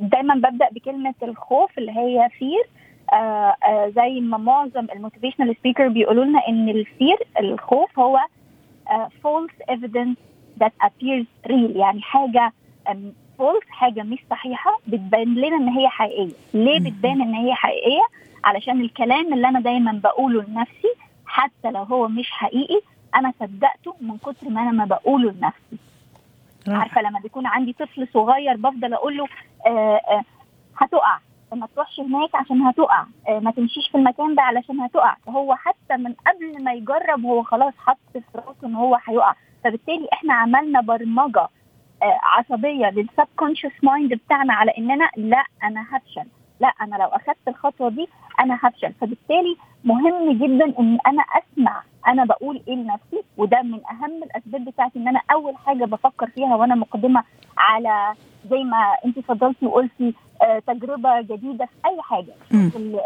دايما 0.00 0.34
ببدأ 0.34 0.68
بكلمة 0.72 1.14
الخوف 1.22 1.78
اللي 1.78 1.92
هي 1.92 2.28
فير 2.38 2.64
آه 3.12 3.56
آه 3.68 3.88
زي 3.96 4.20
ما 4.20 4.38
معظم 4.38 4.86
ال 4.94 4.99
motivational 4.99 5.56
speaker 5.60 5.88
بيقولوا 5.88 6.24
لنا 6.24 6.48
إن 6.48 6.68
ال 6.68 6.78
fear 6.78 7.16
الخوف 7.40 7.98
هو 7.98 8.18
false 9.22 9.52
evidence 9.70 10.16
that 10.60 10.72
appears 10.82 11.26
real 11.46 11.76
يعني 11.76 12.00
حاجة 12.02 12.52
false 13.38 13.64
حاجة 13.68 14.02
مش 14.02 14.18
صحيحة 14.30 14.78
بتبان 14.86 15.34
لنا 15.34 15.56
إن 15.56 15.68
هي 15.68 15.88
حقيقية. 15.88 16.32
ليه 16.54 16.78
بتبان 16.80 17.20
إن 17.22 17.34
هي 17.34 17.54
حقيقية؟ 17.54 18.02
علشان 18.44 18.80
الكلام 18.80 19.34
اللي 19.34 19.48
أنا 19.48 19.60
دايما 19.60 20.00
بقوله 20.04 20.42
لنفسي 20.42 20.88
حتى 21.26 21.70
لو 21.70 21.82
هو 21.82 22.08
مش 22.08 22.30
حقيقي 22.30 22.80
أنا 23.14 23.32
صدقته 23.40 23.94
من 24.00 24.16
كتر 24.18 24.48
ما 24.48 24.62
أنا 24.62 24.70
ما 24.70 24.84
بقوله 24.84 25.30
لنفسي. 25.32 25.76
عارفة 26.76 27.02
لما 27.02 27.20
بيكون 27.20 27.46
عندي 27.46 27.72
طفل 27.72 28.08
صغير 28.14 28.56
بفضل 28.56 28.94
أقول 28.94 29.16
له 29.16 29.26
آه 29.66 30.00
آه 30.10 30.22
هتقع 30.78 31.18
ما 31.52 31.66
تروحش 31.74 32.00
هناك 32.00 32.34
عشان 32.34 32.62
هتقع 32.62 33.04
آه 33.28 33.38
ما 33.38 33.50
تمشيش 33.50 33.88
في 33.88 33.94
المكان 33.98 34.34
ده 34.34 34.42
علشان 34.42 34.80
هتقع. 34.80 35.16
فهو 35.26 35.54
حتى 35.54 35.96
من 35.96 36.14
قبل 36.26 36.64
ما 36.64 36.72
يجرب 36.72 37.24
هو 37.24 37.42
خلاص 37.42 37.74
حط 37.78 37.98
في 38.12 38.22
راسه 38.34 38.66
إن 38.66 38.74
هو 38.74 38.98
هيقع. 39.04 39.34
فبالتالي 39.64 40.08
إحنا 40.12 40.34
عملنا 40.34 40.80
برمجة 40.80 41.48
عصبية 42.22 42.86
لل 42.90 43.28
subconscious 43.36 43.72
mind 43.82 44.14
بتاعنا 44.14 44.52
على 44.54 44.70
إننا 44.78 45.10
لا 45.16 45.44
أنا 45.64 45.84
هفشل. 45.90 46.28
لا 46.60 46.68
أنا 46.68 46.96
لو 46.96 47.08
اخذت 47.08 47.48
الخطوة 47.48 47.88
دي 47.90 48.08
أنا 48.40 48.58
هفشل. 48.62 48.92
فبالتالي 48.92 49.56
مهم 49.84 50.32
جدا 50.32 50.64
إن 50.78 50.98
أنا 51.06 51.22
أسمع 51.22 51.82
أنا 52.08 52.24
بقول 52.24 52.62
إيه 52.68 52.74
لنفسي 52.74 53.22
وده 53.36 53.62
من 53.62 53.80
أهم 53.90 54.22
الأسباب 54.22 54.64
بتاعتي 54.64 54.98
إن 54.98 55.08
أنا 55.08 55.20
أول 55.32 55.56
حاجة 55.56 55.84
بفكر 55.84 56.26
فيها 56.26 56.56
وأنا 56.56 56.74
مقدمة 56.74 57.24
على 57.58 58.14
زي 58.50 58.64
ما 58.64 58.94
أنت 59.04 59.18
فضلتي 59.18 59.66
وقلتي 59.66 60.14
آه 60.42 60.58
تجربة 60.66 61.20
جديدة 61.20 61.64
في 61.66 61.88
أي 61.88 62.02
حاجة. 62.02 62.32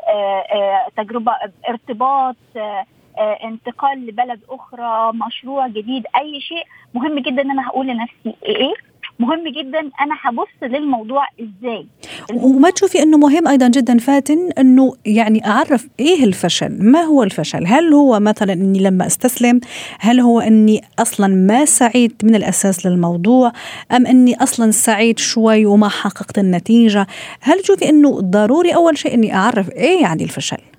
آه 0.08 0.44
آه 0.54 0.86
تجربة 0.96 1.32
ارتباط 1.68 2.36
آه 2.56 2.84
آه 3.18 3.38
انتقال 3.44 4.06
لبلد 4.06 4.40
أخرى 4.50 5.12
مشروع 5.26 5.66
جديد 5.68 6.04
أي 6.16 6.40
شيء. 6.40 6.64
مهم 6.94 7.18
جدا 7.18 7.42
إن 7.42 7.50
أنا 7.50 7.68
هقول 7.68 7.86
لنفسي 7.86 8.34
إيه 8.44 8.74
مهم 9.18 9.48
جدا 9.48 9.80
أنا 9.80 10.14
هبص 10.22 10.48
للموضوع 10.62 11.26
إزاي. 11.40 11.86
وما 12.34 12.70
تشوفي 12.70 13.02
إنه 13.02 13.18
مهم 13.18 13.48
أيضا 13.48 13.68
جدا 13.68 13.98
فاتن 13.98 14.50
إنه 14.58 14.92
يعني 15.06 15.46
أعرف 15.46 15.88
إيه 16.00 16.24
الفشل 16.24 16.82
ما 16.82 17.00
هو 17.00 17.22
الفشل؟ 17.22 17.66
هل 17.66 17.94
هو 17.94 18.20
مثلا 18.20 18.52
إني 18.52 18.78
لما 18.78 19.06
أستسلم 19.06 19.60
هل 20.00 20.20
هو 20.20 20.40
إني 20.40 20.84
أصلا 20.98 21.26
ما 21.26 21.64
سعيت 21.64 22.24
من 22.24 22.34
الأساس 22.34 22.86
للموضوع 22.86 23.52
أم 23.92 24.06
إني 24.06 24.42
أصلا 24.42 24.70
سعيت 24.70 25.18
شوي 25.18 25.66
وما 25.66 25.88
حققت 25.88 26.38
النتيجة؟ 26.38 27.06
هل 27.40 27.60
تشوفي 27.60 27.88
إنه 27.88 28.20
ضروري 28.20 28.74
أول 28.74 28.98
شيء 28.98 29.14
إني 29.14 29.34
أعرف 29.34 29.70
إيه 29.70 30.02
يعني 30.02 30.24
الفشل؟ 30.24 30.73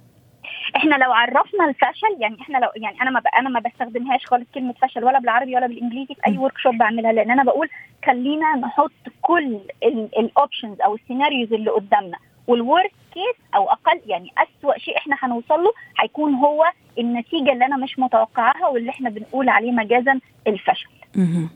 إحنا 0.94 1.04
لو 1.04 1.12
عرفنا 1.14 1.66
الفشل 1.70 2.16
يعني 2.20 2.38
إحنا 2.42 2.58
لو 2.58 2.68
يعني 2.76 3.02
أنا 3.02 3.10
ما 3.12 3.22
أنا 3.40 3.50
ما 3.50 3.60
بستخدمهاش 3.60 4.26
خالص 4.26 4.46
كلمة 4.54 4.74
فشل 4.82 5.04
ولا 5.04 5.20
بالعربي 5.20 5.56
ولا 5.56 5.68
بالإنجليزي 5.68 6.16
في 6.16 6.22
أي 6.28 6.38
workshop 6.38 6.78
بعملها 6.78 7.12
لأن 7.14 7.32
أنا 7.32 7.44
بقول 7.44 7.70
خلينا 8.06 8.56
نحط 8.56 8.92
كل 9.22 9.60
ال 10.20 10.28
options 10.28 10.82
أو 10.82 10.96
ال 10.96 11.02
scenarios 11.02 11.54
اللي 11.54 11.70
قدامنا. 11.72 12.18
وال 12.48 12.60
worst 12.60 12.92
case 13.14 13.36
أو 13.56 13.70
أقل 13.70 14.02
يعني 14.06 14.32
أسوأ 14.38 14.78
شيء 14.78 14.98
إحنا 14.98 15.16
هنوصل 15.20 15.64
له 15.64 15.74
هيكون 16.00 16.34
هو 16.34 16.66
النتيجة 17.00 17.52
اللي 17.52 17.66
أنا 17.66 17.78
مش 17.78 18.00
متوقعاها 18.00 18.68
واللي 18.68 18.90
إحنا 18.90 19.10
بنقول 19.10 19.50
عليه 19.50 19.72
مجازا 19.72 20.20
الفشل. 20.48 20.90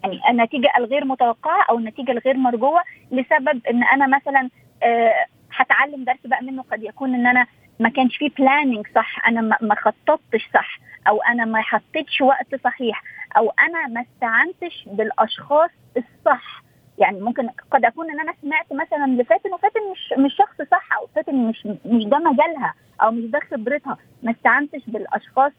يعني 0.04 0.20
النتيجة 0.30 0.70
الغير 0.78 1.06
متوقعة 1.06 1.66
أو 1.70 1.78
النتيجة 1.78 2.12
الغير 2.12 2.38
مرجوة 2.38 2.82
لسبب 3.12 3.62
إن 3.70 3.84
أنا 3.84 4.08
مثلا 4.18 4.50
أه 4.84 5.14
هتعلم 5.56 6.04
درس 6.04 6.18
بقى 6.26 6.44
منه 6.44 6.64
قد 6.72 6.84
يكون 6.84 7.14
إن 7.16 7.28
أنا 7.28 7.46
ما 7.80 7.90
كانش 7.90 8.18
فيه 8.18 8.30
بلاننج 8.40 8.88
صح. 8.96 9.28
أنا 9.28 9.58
ما 9.62 9.76
خططتش 9.76 10.50
صح. 10.54 10.80
أو 11.08 11.22
أنا 11.22 11.46
ما 11.46 11.62
حطيتش 11.62 12.22
وقت 12.22 12.56
صحيح. 12.64 13.04
أو 13.38 13.54
أنا 13.60 13.88
ما 13.88 14.02
استعنتش 14.02 14.86
بالأشخاص 14.88 15.70
الصح. 15.98 16.64
يعني 17.00 17.20
ممكن 17.22 17.50
قد 17.72 17.86
أكون 17.86 18.10
إن 18.12 18.20
أنا 18.20 18.34
سمعت 18.42 18.66
مثلا 18.74 19.22
لفاتن 19.22 19.54
وفاتن 19.54 19.80
مش 19.92 20.14
مش 20.18 20.36
شخص 20.38 20.62
صح 20.72 20.94
أو 20.94 21.08
فاتن 21.16 21.36
مش 21.36 21.66
مش 21.86 22.04
ده 22.06 22.18
مجالها 22.18 22.74
أو 23.02 23.12
مش 23.12 23.24
ده 23.24 23.40
خبرتها. 23.52 23.98
ما 24.24 24.32
استعنتش 24.32 24.82
بالأشخاص 24.88 25.52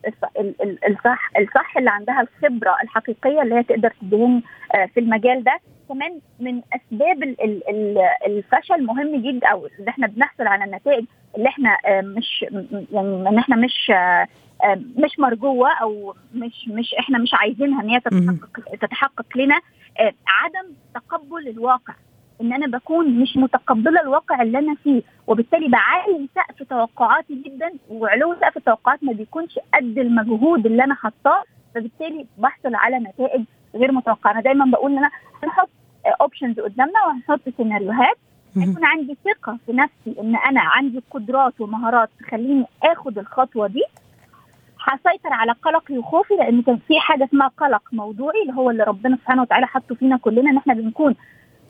الصح 0.88 1.30
الصح 1.40 1.76
اللي 1.76 1.90
عندها 1.90 2.20
الخبرة 2.20 2.76
الحقيقية 2.82 3.42
اللي 3.42 3.54
هي 3.54 3.62
تقدر 3.62 3.92
تدهني 4.02 4.42
في 4.94 5.00
المجال 5.00 5.44
ده. 5.44 5.58
كمان 5.88 6.20
من 6.40 6.60
أسباب 6.72 7.22
الفشل 8.26 8.84
مهم 8.86 9.16
جدا 9.22 9.48
أو 9.48 9.66
إن 9.80 9.88
إحنا 9.88 10.06
بنحصل 10.06 10.46
على 10.46 10.64
النتائج 10.64 11.04
اللي 11.36 11.48
إحنا 11.48 11.76
مش 12.02 12.44
يعني 12.92 13.28
إن 13.28 13.38
إحنا 13.38 13.56
مش 13.56 13.92
مش 14.96 15.18
مرجوة 15.18 15.68
أو 15.82 16.14
مش 16.34 16.68
مش 16.68 16.94
إحنا 16.98 17.18
مش 17.18 17.30
عايزينها 17.34 17.82
إن 17.82 17.88
هي 17.88 18.00
تتحقق 18.00 18.76
تتحقق 18.80 19.26
لنا 19.36 19.60
عدم 20.28 20.72
تقبل 20.94 21.48
الواقع. 21.48 21.94
إن 22.40 22.52
أنا 22.52 22.66
بكون 22.78 23.10
مش 23.20 23.36
متقبلة 23.36 24.00
الواقع 24.00 24.42
اللي 24.42 24.58
أنا 24.58 24.74
فيه 24.74 25.02
وبالتالي 25.26 25.68
بعلي 25.68 26.28
سقف 26.34 26.62
توقعاتي 26.68 27.42
جدا 27.46 27.72
وعلو 27.90 28.34
سقف 28.40 28.56
التوقعات 28.56 29.04
ما 29.04 29.12
بيكونش 29.12 29.58
قد 29.74 29.98
المجهود 29.98 30.66
اللي 30.66 30.84
أنا 30.84 30.94
حطاه 30.94 31.42
فبالتالي 31.74 32.26
بحصل 32.38 32.74
على 32.74 32.98
نتائج 32.98 33.44
غير 33.74 33.92
متوقعة. 33.92 34.32
أنا 34.32 34.40
دايما 34.40 34.64
بقول 34.64 34.90
إن 34.92 34.98
أنا 34.98 35.10
هنحط 35.42 35.68
اوبشنز 36.20 36.60
قدامنا 36.60 37.04
وهنحط 37.06 37.40
سيناريوهات 37.56 38.16
يكون 38.56 38.84
عندي 38.84 39.16
ثقة 39.24 39.58
في 39.66 39.72
نفسي 39.72 40.20
إن 40.20 40.36
أنا 40.36 40.60
عندي 40.60 41.02
قدرات 41.10 41.60
ومهارات 41.60 42.08
تخليني 42.20 42.64
آخد 42.82 43.18
الخطوة 43.18 43.66
دي. 43.66 43.82
هسيطر 44.84 45.32
على 45.32 45.52
قلقي 45.52 45.98
وخوفي 45.98 46.34
لأن 46.34 46.62
كان 46.62 46.78
في 46.88 47.00
حاجة 47.00 47.24
اسمها 47.24 47.48
قلق 47.48 47.82
موضوعي 47.92 48.42
اللي 48.42 48.52
هو 48.52 48.70
اللي 48.70 48.82
ربنا 48.84 49.16
سبحانه 49.16 49.42
وتعالى 49.42 49.66
حطه 49.66 49.94
فينا 49.94 50.16
كلنا 50.16 50.50
إن 50.50 50.56
إحنا 50.56 50.74
بنكون 50.74 51.16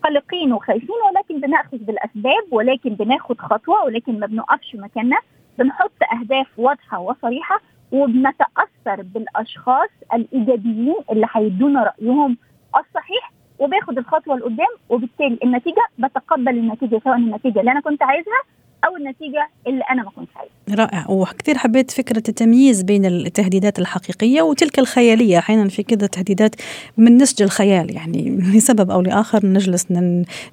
قلقين 0.05 0.53
وخايفين 0.53 0.97
ولكن 1.11 1.41
بنأخذ 1.41 1.77
بالأسباب 1.79 2.45
ولكن 2.53 2.95
بناخد 2.95 3.39
خطوة 3.41 3.85
ولكن 3.85 4.21
ما 4.21 4.27
بنقفش 4.27 4.75
مكاننا. 4.75 5.17
بنحط 5.59 5.93
أهداف 6.13 6.47
واضحة 6.59 6.99
وصريحة 7.01 7.61
وبنتأثر 7.93 9.03
بالأشخاص 9.03 9.89
الإيجابيين 10.15 10.95
اللي 11.13 11.27
هيدونا 11.33 11.83
رأيهم 11.85 12.37
الصحيح 12.79 13.33
وباخد 13.59 13.99
الخطوة 13.99 14.37
لقدام 14.37 14.69
وبالتالي 14.89 15.39
النتيجة 15.45 15.83
بتقبل 15.99 16.49
النتيجة 16.59 17.01
سواء 17.05 17.17
النتيجة 17.17 17.61
اللي 17.61 17.73
أنا 17.73 17.81
كنت 17.81 18.03
عايزها 18.03 18.41
أو 18.85 18.97
النتيجة 18.97 19.49
اللي 19.67 19.85
أنا 19.91 20.03
ما 20.03 20.11
كنتش 20.11 20.37
عايزها. 20.37 20.85
رائع 20.85 21.07
وكثير 21.09 21.59
حبيت 21.59 21.91
فكرة 21.91 22.23
التمييز 22.29 22.83
بين 22.83 23.07
التهديدات 23.07 23.79
الحقيقية 23.79 24.43
وتلك 24.43 24.79
الخيالية 24.79 25.39
أحيانا 25.39 25.69
في 25.69 25.83
كذا 25.83 26.07
تهديدات 26.07 26.55
من 26.97 27.17
نسج 27.17 27.43
الخيال 27.43 27.95
يعني 27.95 28.31
لسبب 28.55 28.91
أو 28.91 29.01
لآخر 29.01 29.47
نجلس 29.47 29.87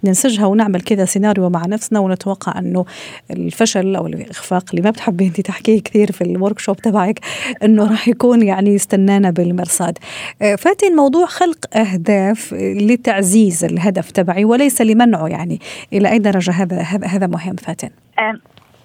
ننسجها 0.04 0.46
ونعمل 0.46 0.82
كذا 0.82 1.06
سيناريو 1.06 1.50
مع 1.50 1.66
نفسنا 1.66 2.00
ونتوقع 2.00 2.60
أنه 2.60 2.86
الفشل 3.32 3.96
أو 3.96 4.08
الإخفاق 4.08 4.63
اللي 4.70 4.82
ما 4.82 4.90
بتحبي 4.90 5.28
أنت 5.28 5.42
تحكيه 5.42 5.82
كثير 5.82 6.12
في 6.12 6.22
ال 6.22 6.60
workshop 6.60 6.78
تبعك 6.78 7.20
أنه 7.63 7.88
راح 7.88 8.08
يكون 8.08 8.44
يعني 8.44 8.74
يستنانا 8.74 9.32
بالمرصاد. 9.32 9.98
فاتن 10.40 10.96
موضوع 10.96 11.26
خلق 11.26 11.78
أهداف 11.78 12.54
لتعزيز 12.54 13.63
الهدف 13.63 14.12
تبعي 14.12 14.46
وليس 14.46 14.82
لمنعه 14.82 15.28
يعني 15.28 15.60
إلى 15.94 16.12
أي 16.12 16.20
درجة 16.20 16.52
هذا 16.52 16.82
هذا 16.82 17.28
مهم 17.28 17.56
فاتن؟ 17.56 17.90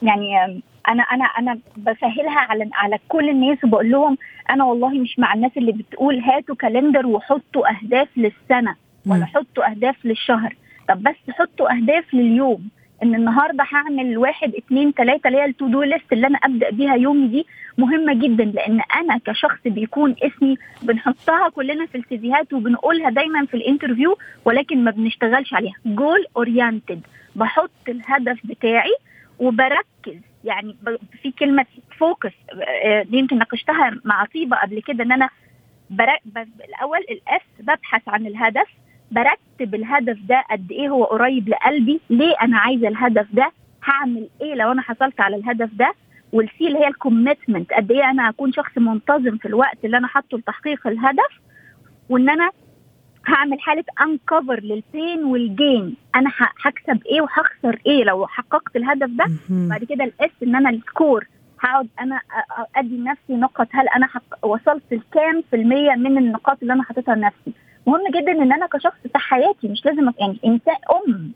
يعني 0.03 0.63
أنا 0.89 1.03
أنا 1.03 1.25
أنا 1.25 1.59
بسهلها 1.77 2.39
على 2.41 2.71
على 2.75 2.99
كل 3.09 3.29
الناس 3.29 3.65
وبقول 3.65 3.91
لهم 3.91 4.19
أنا 4.51 4.65
والله 4.65 4.89
مش 4.89 5.19
مع 5.19 5.35
الناس 5.35 5.51
اللي 5.57 5.73
بتقول 5.73 6.19
هاتوا 6.19 6.55
calendar 6.55 7.07
وحطوا 7.07 7.71
أهداف 7.71 8.09
للسنة 8.17 8.75
ولا 9.07 9.25
حطوا 9.27 9.71
أهداف 9.71 10.05
للشهر. 10.05 10.57
طب 10.89 11.03
بس 11.03 11.17
حطوا 11.31 11.77
أهداف 11.77 12.15
لليوم. 12.15 12.69
إن 13.03 13.15
النهارده 13.15 13.65
هعمل 13.73 14.19
واحد 14.19 14.55
اتنين 14.55 14.95
تلاتة 14.95 15.29
اللي 15.29 15.39
هي 15.39 15.45
ال 15.45 15.53
to 15.53 15.69
do 15.69 15.83
list 15.83 16.13
اللي 16.13 16.27
أنا 16.27 16.39
أبدأ 16.39 16.71
بيها 16.71 16.95
يومي 16.95 17.29
دي 17.29 17.47
مهمة 17.79 18.15
جدا 18.15 18.45
لأن 18.45 18.81
أنا 18.97 19.19
كشخص 19.27 19.59
بيكون 19.67 20.15
اسمي 20.23 20.57
بنحطها 20.83 21.49
كلنا 21.49 21.87
في 21.87 21.99
ال 21.99 22.10
CV 22.10 22.31
هات 22.31 22.53
وبنقولها 22.53 23.11
دايما 23.11 23.47
في 23.47 23.55
ال 23.55 23.61
interview 23.61 24.19
ولكن 24.45 24.85
ما 24.85 24.91
بنشتغلش 24.91 25.55
عليها. 25.55 25.75
goal 25.87 26.27
oriented 26.37 27.01
بحط 27.37 27.71
الهدف 27.89 28.39
بتاعي 28.45 28.95
وبركز. 29.43 30.21
يعني 30.45 30.77
في 31.23 31.31
كلمة 31.31 31.67
focus 31.99 32.33
دي 33.03 33.19
يمكن 33.19 33.39
ناقشتها 33.39 33.91
مع 34.05 34.25
طيبة 34.35 34.57
قبل 34.57 34.83
كده 34.83 35.05
إن 35.05 35.13
أنا 35.13 35.29
الأول 36.69 36.99
ال 37.11 37.26
F 37.26 37.41
ببحث 37.61 38.09
عن 38.09 38.27
الهدف 38.27 38.67
برتب 39.11 39.75
الهدف 39.75 40.19
ده 40.29 40.45
قد 40.51 40.73
إيه 40.73 40.89
هو 40.89 41.05
قريب 41.05 41.49
لقلبي 41.49 42.01
ليه 42.11 42.35
أنا 42.43 42.59
عايزة 42.59 42.89
الهدف 42.89 43.27
ده 43.33 43.53
هعمل 43.85 44.29
إيه 44.41 44.55
لو 44.55 44.73
أنا 44.73 44.83
حصلت 44.83 45.21
على 45.21 45.37
الهدف 45.37 45.71
ده 45.75 45.95
وال 46.33 46.56
C 46.56 46.67
اللي 46.67 46.79
هي 46.79 46.89
ال 46.89 46.97
commitment 46.97 47.73
قد 47.73 47.93
إيه 47.93 48.11
أنا 48.11 48.31
هكون 48.31 48.53
شخص 48.53 48.79
منتظم 48.79 49.37
في 49.37 49.49
الوقت 49.49 49.85
اللي 49.85 49.97
أنا 49.99 50.07
حاطه 50.07 50.39
لتحقيق 50.39 50.87
الهدف 50.87 51.41
وإن 52.09 52.31
أنا 52.31 52.51
هعمل 53.27 53.61
حالة 53.61 53.85
uncover 54.01 54.61
لل 54.61 54.82
pain 54.82 55.25
وال 55.25 55.49
gain 55.49 55.97
أنا 56.17 56.31
هكسب 56.65 57.07
إيه 57.07 57.21
وهخسر 57.21 57.81
إيه؟ 57.87 58.05
لو 58.05 58.27
حققت 58.27 58.77
الهدف 58.77 59.09
ده 59.09 59.25
بعد 59.69 59.85
كده 59.85 60.05
ال 60.05 60.18
S 60.18 60.31
إن 60.43 60.57
أنا 60.57 60.71
ال 60.71 60.80
score 60.80 61.27
هقعد 61.61 61.89
أنا 62.01 62.21
أدي 62.77 62.97
لنفسي 62.97 63.33
نقط. 63.37 63.69
هل 63.71 63.89
أنا 63.89 64.09
وصلت 64.43 64.83
لكام 64.93 65.43
في 65.51 65.57
المية 65.57 65.93
من 65.93 66.19
النقاط 66.19 66.59
اللي 66.63 66.73
أنا 66.73 66.83
حاططها 66.83 67.15
لنفسي؟ 67.15 67.53
مهم 67.87 68.03
جدا 68.15 68.33
إن 68.33 68.53
أنا 68.53 68.67
كشخص 68.67 68.99
في 69.13 69.19
حياتي 69.19 69.69
مش 69.69 69.85
لازم 69.87 70.13
يعني 70.19 70.39
إنسان 70.45 70.77
أم 71.07 71.33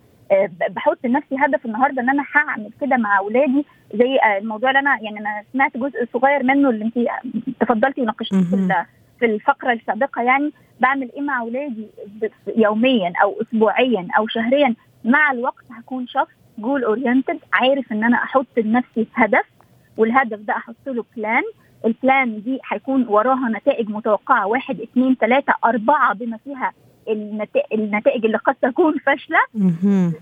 بحط 0.71 0.99
لنفسي 1.05 1.37
هدف 1.39 1.67
النهارده 1.67 2.03
إن 2.03 2.11
أنا 2.11 2.25
هعمل 2.35 2.71
كده 2.81 2.97
مع 2.97 3.19
أولادي 3.19 3.65
زي 3.95 4.19
الموضوع 4.39 4.71
اللي 4.71 4.81
أنا 4.81 4.99
يعني 5.03 5.21
أنا 5.21 5.43
سمعت 5.53 5.77
جزء 5.77 6.07
صغير 6.13 6.43
منه 6.43 6.71
اللي 6.71 6.85
انت 6.85 7.09
تفضلتي 7.61 8.01
وناقشتيه 8.03 8.37
في 8.41 8.85
في 9.19 9.27
الفقرة 9.27 9.73
السابقة 9.73 10.23
يعني 10.23 10.53
بعمل 10.81 11.11
إيه 11.13 11.21
مع 11.23 11.41
أولادي 11.41 11.87
يوميا 12.57 13.13
أو 13.23 13.43
اسبوعيا 13.43 14.09
أو 14.19 14.27
شهريا. 14.27 14.75
مع 15.05 15.31
الوقت 15.33 15.65
هكون 15.71 16.07
شخص 16.07 16.33
goal 16.59 16.85
oriented 16.85 17.39
عارف 17.53 17.93
إن 17.93 18.05
أنا 18.05 18.17
أحط 18.17 18.47
لنفسي 18.57 19.07
هدف 19.15 19.45
والهدف 19.97 20.39
ده 20.39 20.57
أحط 20.57 20.77
له 20.87 21.05
plan 21.17 21.43
ال 21.85 21.96
plan 21.96 22.43
دي 22.43 22.59
هيكون 22.69 23.07
وراها 23.09 23.49
نتائج 23.49 23.89
متوقعة. 23.91 24.47
واحد 24.47 24.81
اثنين 24.81 25.15
ثلاثة 25.15 25.55
أربعة 25.65 26.15
بما 26.15 26.37
فيها 26.37 26.73
النتائج 27.73 28.25
اللي 28.25 28.37
قد 28.39 28.55
تكون 28.55 28.95
فاشلة. 28.99 29.39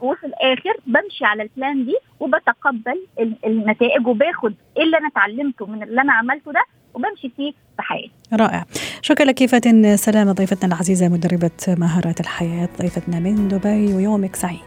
وفي 0.01 0.27
الآخر 0.27 0.77
بمشي 0.87 1.25
على 1.25 1.43
ال 1.43 1.51
plan 1.51 1.85
دي 1.85 1.97
وبتقبل 2.21 3.07
النتائج 3.47 4.07
وباخد 4.07 4.55
إيه 4.77 4.83
اللي 4.83 4.99
أنا 4.99 5.09
اتعلمته 5.09 5.67
من 5.67 5.83
اللي 5.83 6.01
أنا 6.01 6.13
عملته 6.13 6.53
ده. 6.53 6.65
وبمشي 6.95 7.33
فيه 7.37 7.53
في 7.77 7.83
حياتي. 7.83 8.11
رائع. 8.33 8.65
شكرا 9.03 9.27
لك 9.27 9.47
فاتن 9.47 9.97
سلامة 9.97 10.33
ضيفتنا 10.33 10.75
العزيزة 10.75 11.09
مدربة 11.09 11.51
مهارات 11.69 12.21
الحياة 12.21 12.69
ضيفتنا 12.79 13.19
من 13.19 13.49
دبي 13.49 13.95
ويومك 13.95 14.37
سعيد. 14.37 14.59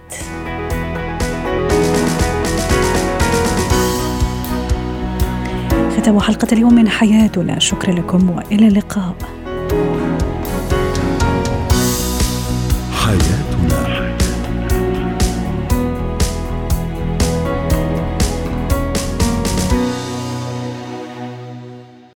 ختام 5.97 6.19
حلقة 6.19 6.47
اليوم 6.51 6.73
من 6.73 6.89
حياتنا 6.89 7.59
شكرا 7.59 7.93
لكم 7.93 8.29
وإلى 8.29 8.67
اللقاء. 8.67 9.15